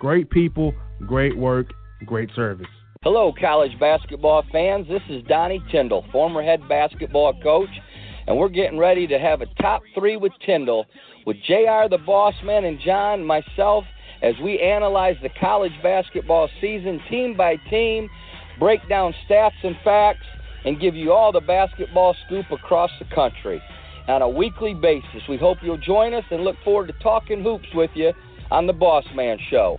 great 0.00 0.30
people, 0.30 0.74
great 1.06 1.36
work, 1.36 1.66
great 2.06 2.30
service. 2.34 2.66
Hello, 3.02 3.32
college 3.38 3.78
basketball 3.78 4.42
fans. 4.50 4.88
This 4.88 5.02
is 5.10 5.22
Donnie 5.28 5.62
Tyndall, 5.70 6.06
former 6.10 6.42
head 6.42 6.60
basketball 6.68 7.38
coach, 7.42 7.68
and 8.26 8.36
we're 8.36 8.48
getting 8.48 8.78
ready 8.78 9.06
to 9.06 9.18
have 9.18 9.42
a 9.42 9.46
top 9.60 9.82
three 9.94 10.16
with 10.16 10.32
Tyndall 10.44 10.86
with 11.26 11.36
JR 11.46 11.86
the 11.88 11.98
Boss 12.04 12.34
Man 12.42 12.64
and 12.64 12.80
John, 12.80 13.24
myself, 13.24 13.84
as 14.22 14.34
we 14.42 14.58
analyze 14.58 15.16
the 15.22 15.28
college 15.38 15.72
basketball 15.82 16.48
season 16.62 16.98
team 17.10 17.36
by 17.36 17.56
team, 17.68 18.08
break 18.58 18.80
down 18.88 19.14
stats 19.28 19.52
and 19.62 19.76
facts, 19.84 20.26
and 20.64 20.80
give 20.80 20.94
you 20.94 21.12
all 21.12 21.30
the 21.30 21.40
basketball 21.40 22.16
scoop 22.26 22.46
across 22.50 22.90
the 22.98 23.14
country 23.14 23.62
on 24.08 24.22
a 24.22 24.28
weekly 24.28 24.72
basis. 24.72 25.22
We 25.28 25.36
hope 25.36 25.58
you'll 25.62 25.76
join 25.76 26.14
us 26.14 26.24
and 26.30 26.42
look 26.42 26.56
forward 26.64 26.86
to 26.86 26.94
talking 27.02 27.42
hoops 27.42 27.68
with 27.74 27.90
you 27.94 28.12
on 28.50 28.66
the 28.66 28.72
Boss 28.72 29.04
Man 29.14 29.38
Show. 29.50 29.78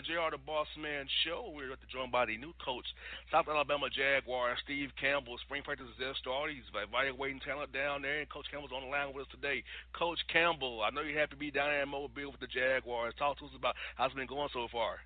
JR 0.00 0.32
the 0.32 0.38
Boss 0.38 0.68
Man 0.80 1.06
Show. 1.24 1.52
We're 1.54 1.76
joined 1.92 2.12
by 2.12 2.26
the 2.26 2.36
new 2.36 2.52
coach, 2.64 2.84
South 3.30 3.48
Alabama 3.48 3.88
Jaguar, 3.90 4.56
Steve 4.64 4.90
Campbell. 5.00 5.36
Spring 5.44 5.62
practice 5.62 5.86
is 5.92 6.00
just 6.00 6.20
started. 6.20 6.56
He's 6.56 6.68
evaluating 6.72 7.40
talent 7.40 7.72
down 7.72 8.02
there, 8.02 8.20
and 8.20 8.28
Coach 8.28 8.46
Campbell's 8.50 8.72
on 8.72 8.84
the 8.84 8.90
line 8.90 9.12
with 9.12 9.26
us 9.26 9.32
today. 9.32 9.62
Coach 9.92 10.18
Campbell, 10.32 10.82
I 10.82 10.90
know 10.90 11.02
you 11.02 11.18
have 11.18 11.30
to 11.30 11.36
be 11.36 11.50
down 11.50 11.74
in 11.74 11.88
Mobile 11.88 12.32
with 12.32 12.40
the 12.40 12.48
Jaguars. 12.48 13.14
Talk 13.18 13.38
to 13.38 13.44
us 13.44 13.52
about 13.56 13.74
how 13.96 14.06
it's 14.06 14.14
been 14.14 14.26
going 14.26 14.48
so 14.52 14.68
far. 14.72 15.04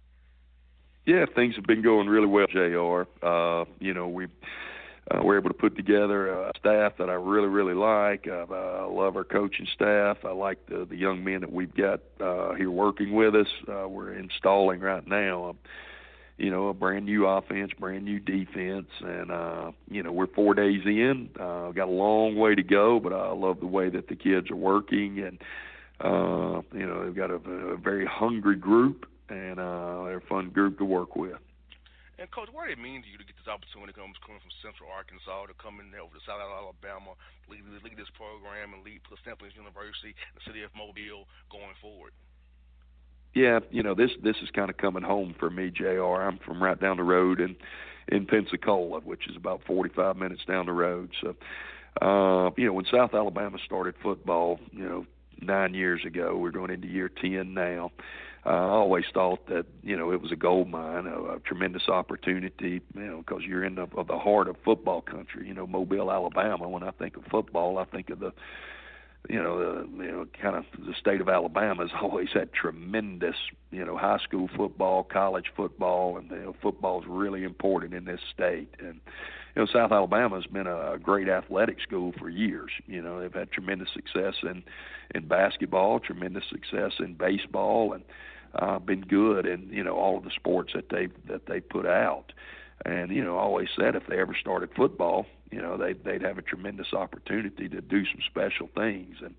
Yeah, 1.07 1.27
things 1.35 1.55
have 1.57 1.67
been 1.67 1.83
going 1.83 2.09
really 2.09 2.27
well, 2.27 2.47
Jr. 2.47 3.05
Uh, 3.25 3.65
you 3.81 3.93
know, 3.93 4.09
we 4.09 4.27
uh, 5.11 5.21
we're 5.23 5.39
able 5.39 5.51
to 5.51 5.55
put 5.55 5.77
together 5.77 6.29
a 6.33 6.53
staff 6.59 6.95
that 6.99 7.11
I 7.11 7.15
really, 7.15 7.49
really 7.49 7.75
like. 7.75 8.27
Uh, 8.27 8.47
I 8.51 8.87
love 8.87 9.17
our 9.17 9.25
coaching 9.25 9.67
staff. 9.75 10.19
I 10.25 10.33
like 10.33 10.67
the, 10.67 10.87
the 10.89 10.97
young 10.97 11.23
men 11.23 11.41
that 11.41 11.53
we've 11.53 11.75
got 11.75 12.01
uh, 12.21 12.55
here 12.55 12.71
working 12.71 13.13
with 13.13 13.35
us. 13.35 13.47
Uh, 13.69 13.87
we're 13.87 14.15
installing 14.15 14.81
right 14.81 15.07
now, 15.07 15.51
um, 15.51 15.59
you 16.39 16.51
know, 16.51 16.69
a 16.69 16.75
brand 16.75 17.05
new 17.05 17.27
offense, 17.27 17.73
brand 17.79 18.05
new 18.07 18.19
defense, 18.19 18.89
and 19.01 19.31
uh, 19.31 19.73
you 19.91 20.03
know 20.03 20.11
we're 20.11 20.27
four 20.27 20.55
days 20.55 20.81
in. 20.87 21.29
Uh, 21.39 21.71
got 21.73 21.89
a 21.89 21.93
long 21.93 22.37
way 22.37 22.55
to 22.55 22.63
go, 22.63 22.99
but 22.99 23.13
I 23.13 23.33
love 23.33 23.61
the 23.61 23.67
way 23.67 23.91
that 23.91 24.09
the 24.09 24.17
kids 24.17 24.51
are 24.51 24.57
working, 24.57 25.21
and 25.21 25.39
uh, 26.01 26.63
you 26.73 26.87
know 26.87 27.05
they've 27.05 27.15
got 27.15 27.31
a, 27.31 27.35
a 27.35 27.77
very 27.77 28.07
hungry 28.07 28.57
group, 28.57 29.07
and 29.29 29.61
uh, 29.61 30.05
they're 30.05 30.17
a 30.17 30.29
fun 30.29 30.49
group 30.49 30.79
to 30.79 30.85
work 30.85 31.15
with. 31.15 31.37
And 32.19 32.31
coach, 32.31 32.47
what 32.55 32.71
did 32.71 32.79
it 32.79 32.83
mean 32.83 33.03
to 33.03 33.09
you 33.11 33.19
to 33.19 33.27
get 33.27 33.35
this 33.35 33.51
opportunity 33.51 33.91
coming 33.91 34.15
from 34.23 34.39
Central 34.63 34.87
Arkansas 34.87 35.51
to 35.51 35.55
come 35.59 35.83
in 35.83 35.91
there 35.91 36.07
over 36.07 36.15
to 36.15 36.23
South 36.23 36.39
Alabama, 36.39 37.19
lead, 37.51 37.67
lead 37.83 37.99
this 37.99 38.11
program, 38.15 38.71
and 38.71 38.87
lead 38.87 39.03
Temple 39.27 39.51
University, 39.51 40.15
the 40.39 40.43
city 40.47 40.63
of 40.63 40.71
Mobile, 40.79 41.27
going 41.51 41.75
forward? 41.83 42.15
Yeah, 43.35 43.59
you 43.71 43.83
know 43.83 43.95
this 43.95 44.11
this 44.23 44.37
is 44.43 44.51
kind 44.55 44.71
of 44.71 44.77
coming 44.77 45.03
home 45.03 45.35
for 45.41 45.51
me, 45.51 45.71
Jr. 45.71 46.23
I'm 46.23 46.39
from 46.39 46.63
right 46.63 46.81
down 46.81 46.99
the 46.99 47.03
road 47.03 47.41
in 47.41 47.57
in 48.07 48.27
Pensacola, 48.27 49.01
which 49.01 49.29
is 49.29 49.35
about 49.35 49.63
45 49.67 50.17
minutes 50.17 50.43
down 50.47 50.67
the 50.67 50.73
road. 50.73 51.11
So, 51.21 51.35
uh, 52.01 52.51
you 52.57 52.67
know, 52.67 52.73
when 52.75 52.85
South 52.85 53.13
Alabama 53.13 53.59
started 53.65 53.97
football, 54.03 54.61
you 54.71 54.85
know, 54.85 55.07
nine 55.41 55.75
years 55.75 56.03
ago, 56.07 56.37
we're 56.37 56.53
going 56.53 56.71
into 56.71 56.87
year 56.87 57.09
10 57.09 57.55
now 57.55 57.91
I 58.45 58.59
always 58.59 59.05
thought 59.15 59.47
that 59.49 59.67
you 59.83 59.97
know 59.97 60.13
it 60.13 60.21
was 60.21 60.33
a 60.33 60.37
gold 60.37 60.69
mine, 60.69 61.07
a, 61.07 61.37
a 61.37 61.41
tremendous 61.41 61.89
opportunity. 61.89 62.83
You 62.95 63.01
know, 63.07 63.19
because 63.19 63.43
you're 63.43 63.65
in 63.65 63.77
the, 63.77 63.87
the 64.07 64.19
heart 64.19 64.49
of 64.49 64.57
football 64.65 65.01
country. 65.01 65.49
You 65.49 65.55
know, 65.55 65.67
Mobile, 65.67 66.13
Alabama. 66.13 66.69
When 66.69 66.83
I 66.83 66.91
think 66.91 67.17
of 67.17 67.25
football, 67.31 67.79
I 67.79 67.85
think 67.85 68.11
of 68.11 68.21
the 68.21 68.33
you 69.29 69.43
know, 69.43 69.59
the, 69.59 70.05
you 70.05 70.11
know, 70.11 70.27
kind 70.41 70.57
of 70.57 70.65
the 70.79 70.93
state 71.01 71.21
of 71.21 71.29
Alabama 71.29 71.83
has 71.83 71.91
always 72.03 72.29
had 72.33 72.53
tremendous, 72.53 73.37
you 73.71 73.85
know, 73.85 73.97
high 73.97 74.19
school 74.23 74.49
football, 74.57 75.03
college 75.03 75.47
football, 75.57 76.19
and 76.19 76.31
you 76.31 76.37
know, 76.37 76.57
football 76.61 77.01
is 77.01 77.07
really 77.09 77.43
important 77.43 77.95
in 77.95 78.05
this 78.05 78.21
state. 78.33 78.69
And 78.79 79.01
you 79.57 79.63
know, 79.63 79.67
South 79.73 79.93
Alabama 79.93 80.37
has 80.37 80.47
been 80.47 80.67
a 80.67 80.99
great 81.03 81.29
athletic 81.29 81.81
school 81.81 82.13
for 82.19 82.29
years. 82.29 82.71
You 82.87 83.01
know, 83.01 83.21
they've 83.21 83.33
had 83.33 83.51
tremendous 83.51 83.89
success 83.95 84.35
in 84.43 84.63
in 85.15 85.27
basketball, 85.27 86.01
tremendous 86.01 86.45
success 86.51 86.93
in 86.99 87.15
baseball, 87.15 87.93
and 87.93 88.03
uh, 88.57 88.79
been 88.79 89.03
good 89.03 89.47
in 89.47 89.69
you 89.71 89.85
know 89.85 89.97
all 89.97 90.17
of 90.17 90.25
the 90.25 90.31
sports 90.35 90.73
that 90.75 90.89
they 90.91 91.09
that 91.29 91.47
they 91.47 91.61
put 91.61 91.87
out. 91.87 92.33
And 92.85 93.11
you 93.11 93.25
know, 93.25 93.37
I 93.39 93.43
always 93.43 93.69
said 93.79 93.95
if 93.95 94.07
they 94.09 94.19
ever 94.19 94.37
started 94.39 94.71
football, 94.77 95.27
you 95.51 95.61
know, 95.61 95.77
they 95.77 95.93
they'd 95.93 96.23
have 96.23 96.39
a 96.39 96.43
tremendous 96.43 96.93
opportunity 96.93 97.69
to 97.69 97.81
do 97.81 98.05
some 98.07 98.21
special 98.29 98.69
things. 98.75 99.17
And 99.23 99.35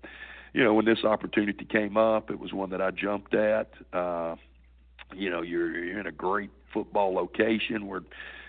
you 0.52 0.64
know, 0.64 0.74
when 0.74 0.86
this 0.86 1.04
opportunity 1.04 1.64
came 1.64 1.96
up, 1.96 2.30
it 2.30 2.38
was 2.40 2.52
one 2.52 2.70
that 2.70 2.80
I 2.80 2.90
jumped 2.90 3.34
at. 3.34 3.70
Uh, 3.92 4.36
you 5.14 5.30
know, 5.30 5.42
you're 5.42 5.84
you're 5.84 6.00
in 6.00 6.06
a 6.06 6.12
great 6.12 6.50
football 6.72 7.14
location. 7.14 7.86
We're, 7.86 8.00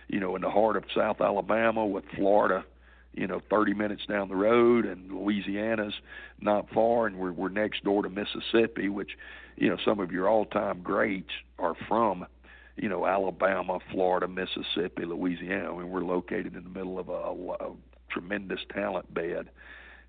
you 0.08 0.19
know, 0.19 0.36
in 0.36 0.42
the 0.42 0.50
heart 0.50 0.78
of 0.78 0.86
South 0.96 1.22
Alabama 1.22 1.86
with 1.86 2.06
Florida, 2.16 2.64
you 3.18 3.28
know, 3.28 3.42
30 3.50 3.74
minutes 3.74 4.04
down 4.08 4.30
the 4.30 4.36
road, 4.36 4.86
and 4.86 5.12
Louisiana's 5.12 5.94
not 6.40 6.69
far, 6.69 7.08
and 7.08 7.18
we're 7.18 7.31
we're 7.31 7.50
next 7.50 7.84
door 7.84 8.04
to 8.04 8.10
Mississippi, 8.10 8.90
which, 8.90 9.12
you 9.56 9.69
know, 9.69 9.78
some 9.84 10.00
of 10.00 10.12
your 10.12 10.30
all-time 10.30 10.81
greats 10.84 11.31
are 11.58 11.74
from, 11.88 12.25
you 12.75 12.88
know, 12.88 13.08
Alabama, 13.08 13.80
Florida, 13.92 14.28
Mississippi, 14.28 15.06
Louisiana. 15.06 15.74
I 15.74 15.78
mean, 15.78 15.90
we're 15.90 16.04
located 16.04 16.56
in 16.56 16.64
the 16.64 16.69
middle 16.69 17.00
of 17.00 17.10
a, 17.10 17.66
a 17.66 17.72
tremendous 18.10 18.60
talent 18.72 19.12
bed, 19.12 19.50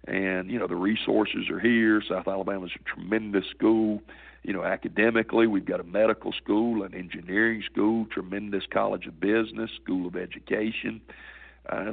and 0.07 0.51
you 0.51 0.59
know 0.59 0.67
the 0.67 0.77
resources 0.77 1.49
are 1.51 1.61
here. 1.61 2.03
South 2.07 2.29
Alabama's 2.29 2.73
a 2.77 2.95
tremendous 2.95 3.45
school 3.57 4.03
you 4.45 4.53
know, 4.53 4.63
academically, 4.63 5.47
we've 5.47 5.67
got 5.67 5.81
a 5.81 5.85
medical 5.85 6.33
school, 6.33 6.85
an 6.85 6.95
engineering 6.95 7.63
school, 7.71 8.07
tremendous 8.07 8.63
college 8.73 9.07
of 9.07 9.21
business, 9.21 9.69
school 9.83 10.07
of 10.07 10.17
education. 10.17 11.01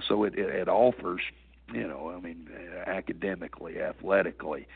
So 0.08 0.24
it, 0.24 0.38
it, 0.38 0.50
it 0.50 0.68
offers, 0.68 1.22
you 1.74 1.88
know, 1.88 2.14
I 2.16 2.20
mean, 2.20 2.50
academically, 2.86 3.80
athletically, 3.82 4.68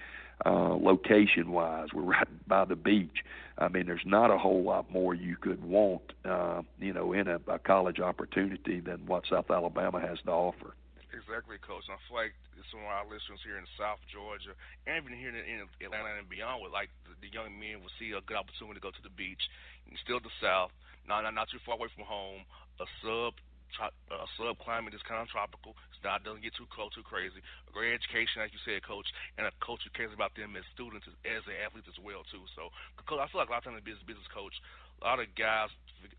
uh, 0.46 0.76
location 0.76 1.52
wise, 1.52 1.90
we're 1.94 2.02
right 2.18 2.48
by 2.48 2.66
the 2.66 2.76
beach. 2.76 3.24
I 3.58 3.68
mean, 3.68 3.86
there's 3.86 4.06
not 4.06 4.32
a 4.32 4.38
whole 4.38 4.64
lot 4.64 4.90
more 4.92 5.14
you 5.14 5.36
could 5.36 5.64
want, 5.64 6.14
uh, 6.24 6.62
you 6.80 6.94
know, 6.94 7.14
in 7.14 7.28
a, 7.28 7.40
a 7.48 7.60
college 7.60 8.00
opportunity 8.00 8.80
than 8.80 9.06
what 9.06 9.24
South 9.30 9.52
Alabama 9.52 10.00
has 10.00 10.18
to 10.26 10.32
offer. 10.32 10.76
Exactly, 11.12 11.58
Coach. 11.60 11.84
I 11.90 11.98
feel 12.08 12.18
like 12.18 12.34
some 12.72 12.86
of 12.86 12.92
our 12.92 13.04
listeners 13.04 13.42
here 13.42 13.58
in 13.58 13.66
South 13.80 14.00
Georgia 14.14 14.54
and 14.86 15.02
even 15.02 15.18
here 15.18 15.34
in, 15.34 15.66
Atlanta 15.82 16.22
and 16.22 16.30
beyond 16.30 16.62
would 16.62 16.72
like 16.72 16.94
the, 17.08 17.28
young 17.34 17.58
men 17.58 17.82
will 17.82 17.94
see 17.98 18.14
a 18.14 18.22
good 18.24 18.38
opportunity 18.38 18.78
to 18.78 18.84
go 18.84 18.94
to 18.94 19.04
the 19.04 19.14
beach, 19.14 19.42
still 20.06 20.22
the 20.22 20.34
South, 20.38 20.72
not 21.10 21.26
not, 21.26 21.34
not 21.34 21.50
too 21.50 21.62
far 21.66 21.76
away 21.76 21.90
from 21.94 22.06
home, 22.06 22.46
a 22.80 22.88
sub 23.02 23.34
a 23.78 23.92
uh, 24.12 24.26
sub 24.36 24.58
climate 24.60 24.98
is 24.98 25.06
kind 25.06 25.22
of 25.22 25.30
tropical. 25.30 25.78
Not 26.00 26.24
doesn't 26.24 26.42
get 26.42 26.56
too 26.56 26.70
close, 26.72 26.96
too 26.96 27.04
crazy. 27.04 27.44
A 27.68 27.72
great 27.76 27.92
education, 27.92 28.40
as 28.40 28.56
you 28.56 28.62
said, 28.64 28.80
coach, 28.88 29.06
and 29.36 29.44
a 29.44 29.54
coach 29.60 29.84
who 29.84 29.92
cares 29.92 30.16
about 30.16 30.32
them 30.34 30.56
as 30.56 30.64
students 30.72 31.04
as, 31.12 31.16
as 31.28 31.44
athletes 31.60 31.92
as 31.92 32.00
well 32.00 32.24
too. 32.32 32.42
So, 32.56 32.72
because 32.96 33.20
I 33.20 33.28
feel 33.28 33.44
like 33.44 33.52
a 33.52 33.54
lot 33.54 33.62
of 33.62 33.68
times 33.68 33.84
in 33.84 33.86
business 33.86 34.08
business 34.08 34.32
coach, 34.32 34.56
a 35.00 35.04
lot 35.04 35.20
of 35.20 35.28
guys 35.36 35.72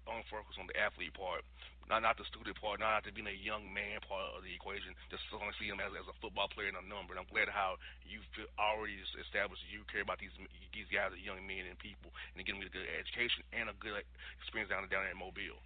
only 0.04 0.24
focus 0.28 0.60
on 0.60 0.68
the 0.68 0.76
athlete 0.76 1.16
part, 1.16 1.44
not 1.88 2.04
not 2.04 2.20
the 2.20 2.28
student 2.28 2.60
part, 2.60 2.78
not 2.78 3.08
to 3.08 3.10
being 3.10 3.28
a 3.28 3.34
young 3.34 3.66
man 3.72 4.04
part 4.04 4.36
of 4.36 4.44
the 4.44 4.52
equation. 4.52 4.92
Just 5.08 5.24
only 5.32 5.56
see 5.56 5.72
him 5.72 5.80
as, 5.80 5.96
as 5.96 6.06
a 6.06 6.16
football 6.20 6.52
player 6.52 6.68
and 6.68 6.78
a 6.78 6.84
number. 6.84 7.16
And 7.16 7.20
I'm 7.24 7.32
glad 7.32 7.48
how 7.48 7.80
you 8.04 8.20
already 8.60 9.00
established 9.16 9.64
you 9.72 9.82
care 9.88 10.04
about 10.04 10.20
these 10.20 10.32
these 10.76 10.88
guys, 10.92 11.16
the 11.16 11.20
young 11.20 11.40
men 11.48 11.66
and 11.66 11.80
people, 11.80 12.12
and 12.36 12.44
get 12.44 12.52
them 12.52 12.62
a 12.62 12.68
good 12.68 12.86
education 12.86 13.42
and 13.56 13.72
a 13.72 13.76
good 13.80 13.96
experience 14.44 14.68
down 14.68 14.84
down 14.92 15.08
there 15.08 15.16
in 15.16 15.20
Mobile. 15.20 15.60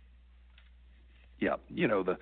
Yeah, 1.41 1.57
you 1.69 1.89
know 1.89 2.03
the 2.03 2.19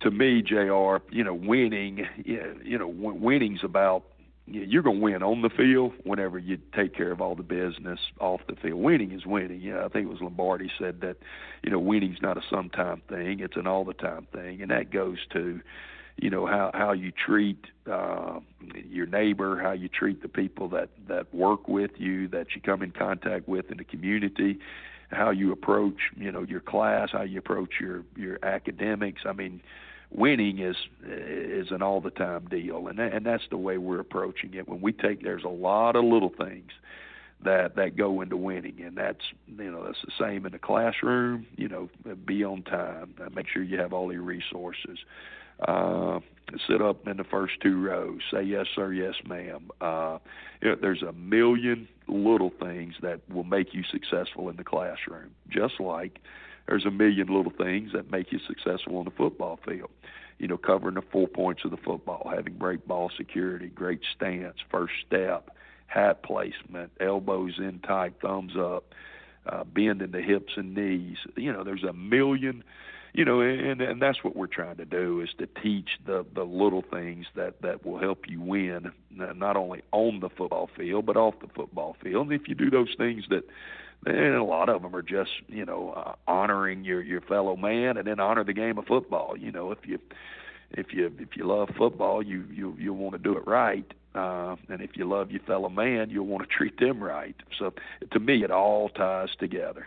to 0.00 0.10
me, 0.10 0.42
Jr. 0.42 0.98
You 1.10 1.24
know, 1.24 1.34
winning. 1.34 2.06
You 2.24 2.78
know, 2.78 2.88
winning's 2.88 3.64
about 3.64 4.04
you're 4.46 4.82
going 4.82 4.98
to 4.98 5.02
win 5.02 5.22
on 5.22 5.42
the 5.42 5.50
field 5.50 5.92
whenever 6.04 6.38
you 6.38 6.58
take 6.74 6.94
care 6.94 7.10
of 7.10 7.20
all 7.20 7.34
the 7.34 7.42
business 7.42 7.98
off 8.20 8.40
the 8.48 8.54
field. 8.54 8.80
Winning 8.80 9.10
is 9.12 9.26
winning. 9.26 9.60
You 9.60 9.74
know, 9.74 9.84
I 9.84 9.88
think 9.88 10.06
it 10.06 10.10
was 10.10 10.20
Lombardi 10.20 10.70
said 10.78 11.00
that, 11.00 11.16
you 11.64 11.70
know, 11.70 11.80
winning's 11.80 12.22
not 12.22 12.36
a 12.36 12.42
sometime 12.48 13.02
thing; 13.08 13.40
it's 13.40 13.56
an 13.56 13.66
all 13.66 13.84
the 13.84 13.94
time 13.94 14.26
thing, 14.32 14.62
and 14.62 14.70
that 14.70 14.90
goes 14.90 15.18
to, 15.32 15.60
you 16.16 16.30
know, 16.30 16.46
how 16.46 16.70
how 16.74 16.92
you 16.92 17.10
treat 17.10 17.66
uh, 17.90 18.38
your 18.88 19.06
neighbor, 19.06 19.60
how 19.60 19.72
you 19.72 19.88
treat 19.88 20.22
the 20.22 20.28
people 20.28 20.68
that 20.68 20.90
that 21.08 21.34
work 21.34 21.66
with 21.66 21.92
you, 21.96 22.28
that 22.28 22.54
you 22.54 22.60
come 22.60 22.82
in 22.82 22.92
contact 22.92 23.48
with 23.48 23.70
in 23.72 23.78
the 23.78 23.84
community, 23.84 24.58
how 25.10 25.30
you 25.30 25.52
approach, 25.52 25.98
you 26.16 26.32
know, 26.32 26.42
your 26.42 26.60
class, 26.60 27.10
how 27.12 27.22
you 27.22 27.38
approach 27.38 27.74
your 27.80 28.02
your 28.16 28.38
academics. 28.44 29.22
I 29.24 29.32
mean 29.32 29.60
winning 30.10 30.58
is 30.58 30.76
is 31.04 31.70
an 31.70 31.82
all 31.82 32.00
the 32.00 32.10
time 32.10 32.46
deal, 32.46 32.88
and 32.88 32.98
that, 32.98 33.12
and 33.12 33.24
that's 33.24 33.44
the 33.50 33.56
way 33.56 33.78
we're 33.78 34.00
approaching 34.00 34.54
it. 34.54 34.68
When 34.68 34.80
we 34.80 34.92
take, 34.92 35.22
there's 35.22 35.44
a 35.44 35.48
lot 35.48 35.96
of 35.96 36.04
little 36.04 36.32
things 36.36 36.70
that 37.44 37.76
that 37.76 37.96
go 37.96 38.20
into 38.20 38.36
winning, 38.36 38.80
and 38.82 38.96
that's 38.96 39.24
you 39.46 39.70
know 39.70 39.84
that's 39.84 39.98
the 40.04 40.12
same 40.18 40.46
in 40.46 40.52
the 40.52 40.58
classroom. 40.58 41.46
You 41.56 41.68
know, 41.68 41.90
be 42.24 42.44
on 42.44 42.62
time, 42.62 43.14
make 43.34 43.46
sure 43.48 43.62
you 43.62 43.78
have 43.78 43.92
all 43.92 44.12
your 44.12 44.22
resources. 44.22 44.98
Uh, 45.66 46.20
sit 46.68 46.80
up 46.80 47.06
in 47.08 47.16
the 47.16 47.24
first 47.24 47.54
two 47.60 47.80
rows, 47.80 48.20
say 48.30 48.42
yes 48.42 48.66
sir, 48.74 48.92
yes 48.92 49.14
ma'am. 49.26 49.70
Uh, 49.80 50.18
you 50.62 50.68
know, 50.68 50.76
there's 50.80 51.02
a 51.02 51.12
million 51.12 51.88
little 52.08 52.52
things 52.60 52.94
that 53.02 53.20
will 53.28 53.44
make 53.44 53.74
you 53.74 53.82
successful 53.90 54.48
in 54.48 54.56
the 54.56 54.64
classroom, 54.64 55.30
just 55.48 55.80
like 55.80 56.20
there's 56.68 56.84
a 56.84 56.90
million 56.90 57.28
little 57.28 57.52
things 57.52 57.92
that 57.92 58.10
make 58.10 58.32
you 58.32 58.38
successful 58.46 58.98
on 58.98 59.04
the 59.04 59.10
football 59.10 59.58
field. 59.66 59.90
You 60.38 60.48
know, 60.48 60.58
covering 60.58 60.96
the 60.96 61.02
four 61.02 61.28
points 61.28 61.64
of 61.64 61.70
the 61.70 61.78
football, 61.78 62.30
having 62.34 62.58
great 62.58 62.86
ball 62.86 63.10
security, 63.16 63.68
great 63.68 64.00
stance, 64.14 64.56
first 64.70 64.92
step, 65.06 65.50
hat 65.86 66.22
placement, 66.22 66.92
elbows 67.00 67.54
in 67.58 67.80
tight, 67.80 68.14
thumbs 68.20 68.52
up, 68.56 68.92
uh, 69.46 69.64
bending 69.64 70.10
the 70.10 70.20
hips 70.20 70.52
and 70.56 70.74
knees. 70.74 71.16
You 71.36 71.52
know, 71.52 71.64
there's 71.64 71.84
a 71.84 71.92
million 71.92 72.64
you 73.16 73.24
know, 73.24 73.40
and 73.40 73.80
and 73.80 74.00
that's 74.00 74.22
what 74.22 74.36
we're 74.36 74.46
trying 74.46 74.76
to 74.76 74.84
do 74.84 75.22
is 75.22 75.30
to 75.38 75.48
teach 75.62 75.88
the 76.04 76.26
the 76.34 76.42
little 76.44 76.82
things 76.82 77.24
that 77.34 77.62
that 77.62 77.84
will 77.86 77.98
help 77.98 78.28
you 78.28 78.42
win, 78.42 78.92
not 79.10 79.56
only 79.56 79.82
on 79.90 80.20
the 80.20 80.28
football 80.28 80.68
field 80.76 81.06
but 81.06 81.16
off 81.16 81.34
the 81.40 81.48
football 81.48 81.96
field. 82.02 82.30
And 82.30 82.38
if 82.38 82.46
you 82.46 82.54
do 82.54 82.68
those 82.68 82.94
things 82.98 83.24
that 83.30 83.44
and 84.04 84.34
a 84.34 84.44
lot 84.44 84.68
of 84.68 84.82
them 84.82 84.94
are 84.94 85.02
just 85.02 85.30
you 85.48 85.64
know 85.64 85.94
uh, 85.96 86.14
honoring 86.30 86.84
your 86.84 87.00
your 87.00 87.22
fellow 87.22 87.56
man 87.56 87.96
and 87.96 88.06
then 88.06 88.20
honor 88.20 88.44
the 88.44 88.52
game 88.52 88.76
of 88.76 88.84
football 88.84 89.34
you 89.34 89.50
know. 89.50 89.72
If 89.72 89.78
you 89.86 89.98
if 90.72 90.92
you 90.92 91.10
if 91.18 91.38
you 91.38 91.46
love 91.46 91.70
football 91.74 92.22
you 92.22 92.44
you 92.52 92.76
you 92.78 92.92
want 92.92 93.14
to 93.14 93.18
do 93.18 93.34
it 93.38 93.46
right 93.46 93.90
uh 94.14 94.56
and 94.68 94.82
if 94.82 94.90
you 94.94 95.08
love 95.08 95.30
your 95.30 95.42
fellow 95.42 95.70
man 95.70 96.10
you'll 96.10 96.26
want 96.26 96.46
to 96.46 96.54
treat 96.54 96.78
them 96.78 97.02
right. 97.02 97.36
So 97.58 97.72
to 98.10 98.20
me 98.20 98.44
it 98.44 98.50
all 98.50 98.90
ties 98.90 99.30
together 99.38 99.86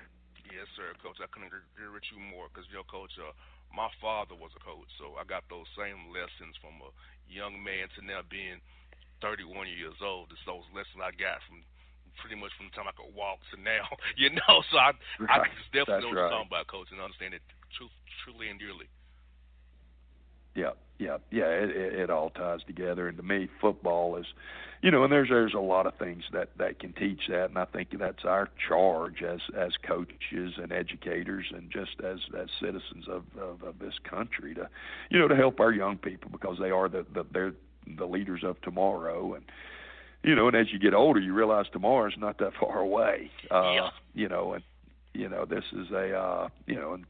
sir 0.80 0.96
coach 1.04 1.20
i 1.20 1.28
couldn't 1.28 1.52
agree 1.52 1.92
with 1.92 2.08
you 2.08 2.16
more 2.32 2.48
because 2.48 2.64
you 2.72 2.80
know 2.80 2.88
coach 2.88 3.12
uh, 3.20 3.36
my 3.76 3.92
father 4.00 4.40
was 4.40 4.56
a 4.56 4.64
coach 4.64 4.88
so 4.96 5.20
i 5.20 5.28
got 5.28 5.44
those 5.52 5.68
same 5.76 6.08
lessons 6.16 6.56
from 6.64 6.80
a 6.80 6.90
young 7.28 7.60
man 7.60 7.92
to 7.92 8.00
now 8.00 8.24
being 8.32 8.64
31 9.20 9.68
years 9.68 10.00
old 10.00 10.32
it's 10.32 10.40
those 10.48 10.64
lessons 10.72 11.04
i 11.04 11.12
got 11.20 11.44
from 11.44 11.60
pretty 12.24 12.40
much 12.40 12.52
from 12.60 12.68
the 12.68 12.76
time 12.76 12.88
I 12.88 12.96
could 12.96 13.16
walk 13.16 13.40
to 13.52 13.58
now. 13.60 13.88
You 14.20 14.36
know, 14.36 14.60
so 14.68 14.76
I 14.76 14.92
right. 15.24 15.48
I 15.48 15.56
definitely 15.72 16.04
know 16.04 16.12
what 16.12 16.20
you're 16.20 16.36
talking 16.36 16.52
about, 16.52 16.68
coach, 16.68 16.92
and 16.92 17.00
understand 17.00 17.32
it 17.32 17.46
truth, 17.72 17.94
truly 18.20 18.52
and 18.52 18.60
dearly. 18.60 18.92
Yeah, 20.60 20.72
yeah, 20.98 21.18
yeah. 21.32 21.46
It, 21.46 21.70
it, 21.70 21.94
it 21.94 22.10
all 22.10 22.30
ties 22.32 22.60
together, 22.68 23.08
and 23.08 23.18
to 23.18 23.24
me, 23.24 23.48
football 23.62 24.18
is, 24.18 24.26
you 24.82 24.92
know, 24.92 25.04
and 25.04 25.12
there's 25.12 25.30
there's 25.30 25.54
a 25.54 25.60
lot 25.60 25.86
of 25.86 25.96
things 25.96 26.24
that 26.34 26.50
that 26.58 26.80
can 26.80 26.92
teach 26.94 27.22
that, 27.30 27.46
and 27.46 27.58
I 27.58 27.66
think 27.66 27.98
that's 27.98 28.26
our 28.26 28.50
charge 28.68 29.24
as 29.24 29.40
as 29.58 29.72
coaches 29.88 30.54
and 30.58 30.72
educators, 30.74 31.46
and 31.56 31.72
just 31.72 32.02
as 32.04 32.20
as 32.38 32.50
citizens 32.60 33.08
of 33.08 33.24
of, 33.40 33.64
of 33.64 33.80
this 33.80 33.96
country 34.10 34.54
to, 34.56 34.70
you 35.10 35.20
know, 35.20 35.30
to 35.30 35.36
help 35.36 35.62
our 35.62 35.72
young 35.72 35.98
people 35.98 36.30
because 36.32 36.58
they 36.60 36.72
are 36.72 36.90
the, 36.90 37.06
the 37.14 37.26
they're 37.32 37.54
the 37.98 38.06
leaders 38.06 38.44
of 38.44 38.60
tomorrow, 38.62 39.36
and 39.36 39.46
you 40.24 40.36
know, 40.36 40.48
and 40.48 40.58
as 40.58 40.68
you 40.74 40.80
get 40.80 40.94
older, 40.94 41.22
you 41.22 41.34
realize 41.34 41.68
tomorrow's 41.72 42.18
not 42.18 42.38
that 42.40 42.52
far 42.60 42.80
away. 42.80 43.32
Uh, 43.50 43.72
yeah. 43.74 43.90
You 44.14 44.28
know, 44.28 44.54
and 44.54 44.64
you 45.14 45.30
know, 45.30 45.46
this 45.46 45.64
is 45.72 45.92
a 45.92 46.14
uh, 46.14 46.50
you 46.66 46.76
know, 46.76 46.94
and 46.94 47.06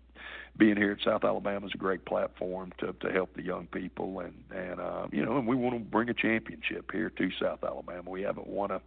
being 0.59 0.77
here 0.77 0.91
at 0.91 1.03
South 1.03 1.23
Alabama 1.23 1.65
is 1.65 1.71
a 1.73 1.77
great 1.77 2.05
platform 2.05 2.71
to 2.79 2.93
to 2.99 3.11
help 3.11 3.33
the 3.35 3.41
young 3.41 3.67
people, 3.67 4.19
and 4.19 4.33
and 4.51 4.79
uh, 4.79 5.07
you 5.11 5.25
know, 5.25 5.37
and 5.37 5.47
we 5.47 5.55
want 5.55 5.75
to 5.75 5.79
bring 5.79 6.09
a 6.09 6.13
championship 6.13 6.91
here 6.91 7.09
to 7.09 7.29
South 7.41 7.63
Alabama. 7.63 8.09
We 8.09 8.21
haven't 8.21 8.47
won 8.47 8.71
a 8.71 8.81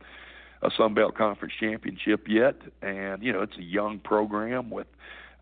a 0.63 0.71
Sun 0.77 0.95
Belt 0.95 1.17
Conference 1.17 1.55
championship 1.59 2.27
yet, 2.29 2.55
and 2.83 3.23
you 3.23 3.33
know, 3.33 3.43
it's 3.43 3.57
a 3.57 3.63
young 3.63 3.99
program 3.99 4.71
with 4.71 4.87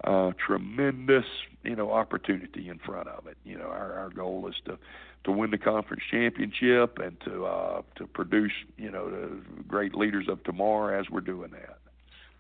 uh, 0.05 0.31
tremendous 0.45 1.27
you 1.65 1.77
know 1.77 1.93
opportunity 1.93 2.69
in 2.69 2.79
front 2.79 3.09
of 3.09 3.27
it. 3.27 3.37
You 3.45 3.59
know, 3.59 3.67
our 3.67 3.93
our 3.95 4.11
goal 4.11 4.49
is 4.49 4.55
to 4.67 4.79
to 5.25 5.33
win 5.33 5.51
the 5.51 5.59
conference 5.59 6.03
championship 6.11 6.99
and 6.99 7.21
to 7.27 7.45
uh, 7.45 7.83
to 7.97 8.07
produce 8.07 8.53
you 8.79 8.91
know 8.91 9.11
the 9.11 9.31
great 9.69 9.95
leaders 9.95 10.27
of 10.29 10.43
tomorrow 10.45 10.99
as 10.99 11.11
we're 11.11 11.21
doing 11.21 11.51
that. 11.51 11.79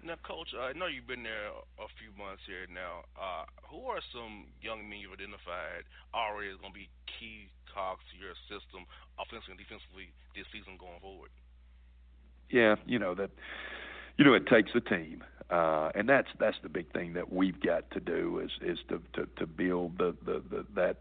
Now, 0.00 0.16
Coach, 0.24 0.56
I 0.56 0.72
know 0.72 0.88
you've 0.88 1.06
been 1.06 1.22
there 1.22 1.52
a 1.76 1.88
few 2.00 2.08
months 2.16 2.40
here 2.48 2.64
now. 2.72 3.04
Uh, 3.12 3.44
who 3.68 3.84
are 3.92 4.00
some 4.12 4.48
young 4.64 4.88
men 4.88 5.04
you've 5.04 5.12
identified 5.12 5.84
already 6.16 6.48
is 6.48 6.56
going 6.56 6.72
to 6.72 6.78
be 6.80 6.88
key 7.04 7.52
cogs 7.68 8.00
to 8.08 8.16
your 8.16 8.32
system, 8.48 8.88
offensively 9.20 9.60
and 9.60 9.60
defensively, 9.60 10.08
this 10.32 10.48
season 10.48 10.80
going 10.80 11.04
forward? 11.04 11.28
Yeah, 12.48 12.80
you 12.88 12.98
know 12.98 13.14
that. 13.14 13.30
You 14.16 14.24
know, 14.24 14.34
it 14.34 14.46
takes 14.48 14.72
a 14.74 14.80
team, 14.80 15.24
uh, 15.48 15.90
and 15.94 16.08
that's 16.08 16.28
that's 16.38 16.56
the 16.62 16.68
big 16.68 16.92
thing 16.92 17.14
that 17.14 17.32
we've 17.32 17.60
got 17.60 17.90
to 17.92 18.00
do 18.00 18.40
is 18.40 18.50
is 18.60 18.78
to 18.88 19.00
to, 19.14 19.28
to 19.36 19.46
build 19.46 19.98
the, 19.98 20.16
the, 20.24 20.42
the 20.50 20.66
that 20.74 20.96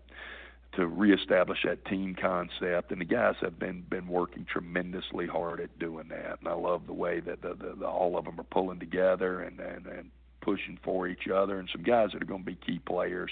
to 0.73 0.85
reestablish 0.85 1.59
that 1.65 1.83
team 1.85 2.15
concept, 2.19 2.91
and 2.91 3.01
the 3.01 3.05
guys 3.05 3.35
have 3.41 3.57
been 3.57 3.81
been 3.89 4.07
working 4.07 4.45
tremendously 4.45 5.25
hard 5.27 5.59
at 5.59 5.77
doing 5.79 6.07
that. 6.09 6.39
And 6.39 6.47
I 6.47 6.53
love 6.53 6.85
the 6.85 6.93
way 6.93 7.19
that 7.21 7.41
the, 7.41 7.55
the, 7.55 7.75
the 7.79 7.87
all 7.87 8.17
of 8.17 8.25
them 8.25 8.39
are 8.39 8.43
pulling 8.43 8.79
together 8.79 9.41
and, 9.41 9.59
and 9.59 9.87
and 9.87 10.11
pushing 10.41 10.79
for 10.83 11.07
each 11.07 11.27
other, 11.27 11.59
and 11.59 11.69
some 11.71 11.83
guys 11.83 12.09
that 12.13 12.21
are 12.21 12.25
going 12.25 12.43
to 12.43 12.45
be 12.45 12.55
key 12.65 12.79
players. 12.79 13.31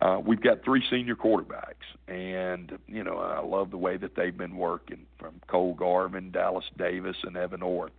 Uh, 0.00 0.20
we've 0.24 0.42
got 0.42 0.62
three 0.62 0.82
senior 0.90 1.16
quarterbacks, 1.16 1.86
and 2.06 2.78
you 2.86 3.02
know 3.02 3.18
I 3.18 3.40
love 3.40 3.70
the 3.70 3.78
way 3.78 3.96
that 3.96 4.14
they've 4.14 4.36
been 4.36 4.56
working 4.56 5.06
from 5.18 5.40
Cole 5.48 5.74
Garvin, 5.74 6.30
Dallas 6.30 6.66
Davis, 6.76 7.16
and 7.24 7.36
Evan 7.36 7.62
Orth. 7.62 7.92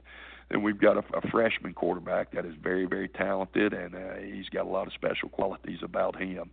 Then 0.49 0.63
we've 0.63 0.79
got 0.79 0.97
a, 0.97 1.03
a 1.17 1.29
freshman 1.29 1.73
quarterback 1.73 2.31
that 2.31 2.45
is 2.45 2.55
very, 2.61 2.85
very 2.85 3.07
talented, 3.07 3.73
and 3.73 3.95
uh, 3.95 4.15
he's 4.15 4.49
got 4.49 4.65
a 4.65 4.69
lot 4.69 4.87
of 4.87 4.93
special 4.93 5.29
qualities 5.29 5.79
about 5.83 6.19
him 6.19 6.49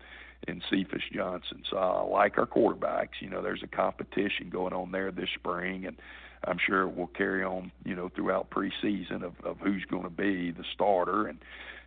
in 0.47 0.63
Cephas 0.71 1.03
Johnson. 1.13 1.63
So 1.71 1.79
I 1.79 2.03
like 2.03 2.39
our 2.39 2.47
quarterbacks. 2.47 3.21
You 3.21 3.31
know, 3.31 3.43
there's 3.43 3.63
a 3.63 3.69
competition 3.69 4.51
going 4.51 4.75
on 4.75 4.93
there 4.93 5.11
this 5.11 5.31
spring, 5.35 5.87
and 5.87 5.97
I'm 6.45 6.59
sure 6.65 6.83
it 6.83 6.95
will 6.95 7.07
carry 7.09 7.43
on, 7.43 7.73
you 7.85 7.97
know, 7.97 8.11
throughout 8.15 8.51
preseason 8.51 9.23
of, 9.23 9.35
of 9.43 9.59
who's 9.59 9.85
going 9.87 10.05
to 10.05 10.11
be 10.11 10.51
the 10.51 10.65
starter. 10.75 11.27
And 11.27 11.39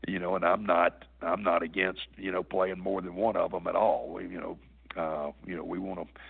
you 0.08 0.20
know, 0.20 0.36
and 0.36 0.46
I'm 0.46 0.66
not 0.66 1.06
I'm 1.22 1.44
not 1.44 1.62
against 1.62 2.08
you 2.18 2.32
know 2.32 2.44
playing 2.44 2.80
more 2.80 3.02
than 3.02 3.16
one 3.16 3.36
of 3.36 3.52
them 3.52 3.68
at 3.68 3.76
all. 3.76 4.10
We, 4.14 4.24
you 4.24 4.40
know, 4.40 4.58
uh, 4.98 5.32
you 5.46 5.56
know, 5.56 5.64
we 5.64 5.80
want 5.80 6.00
to 6.00 6.22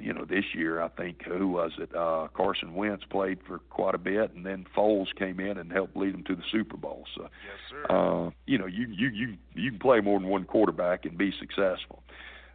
you 0.00 0.12
know, 0.12 0.24
this 0.24 0.44
year 0.54 0.80
I 0.80 0.88
think 0.88 1.22
who 1.24 1.48
was 1.48 1.72
it? 1.78 1.94
Uh, 1.94 2.28
Carson 2.34 2.74
Wentz 2.74 3.04
played 3.10 3.38
for 3.46 3.58
quite 3.70 3.94
a 3.94 3.98
bit, 3.98 4.32
and 4.34 4.46
then 4.46 4.66
Foles 4.76 5.14
came 5.18 5.40
in 5.40 5.58
and 5.58 5.72
helped 5.72 5.96
lead 5.96 6.14
them 6.14 6.24
to 6.24 6.36
the 6.36 6.42
Super 6.52 6.76
Bowl. 6.76 7.04
So, 7.16 7.22
yes, 7.22 7.30
sir. 7.70 7.86
Uh, 7.90 8.30
you 8.46 8.58
know, 8.58 8.66
you 8.66 8.86
you 8.88 9.08
you 9.08 9.36
you 9.54 9.70
can 9.70 9.80
play 9.80 10.00
more 10.00 10.18
than 10.18 10.28
one 10.28 10.44
quarterback 10.44 11.04
and 11.04 11.18
be 11.18 11.32
successful. 11.38 12.02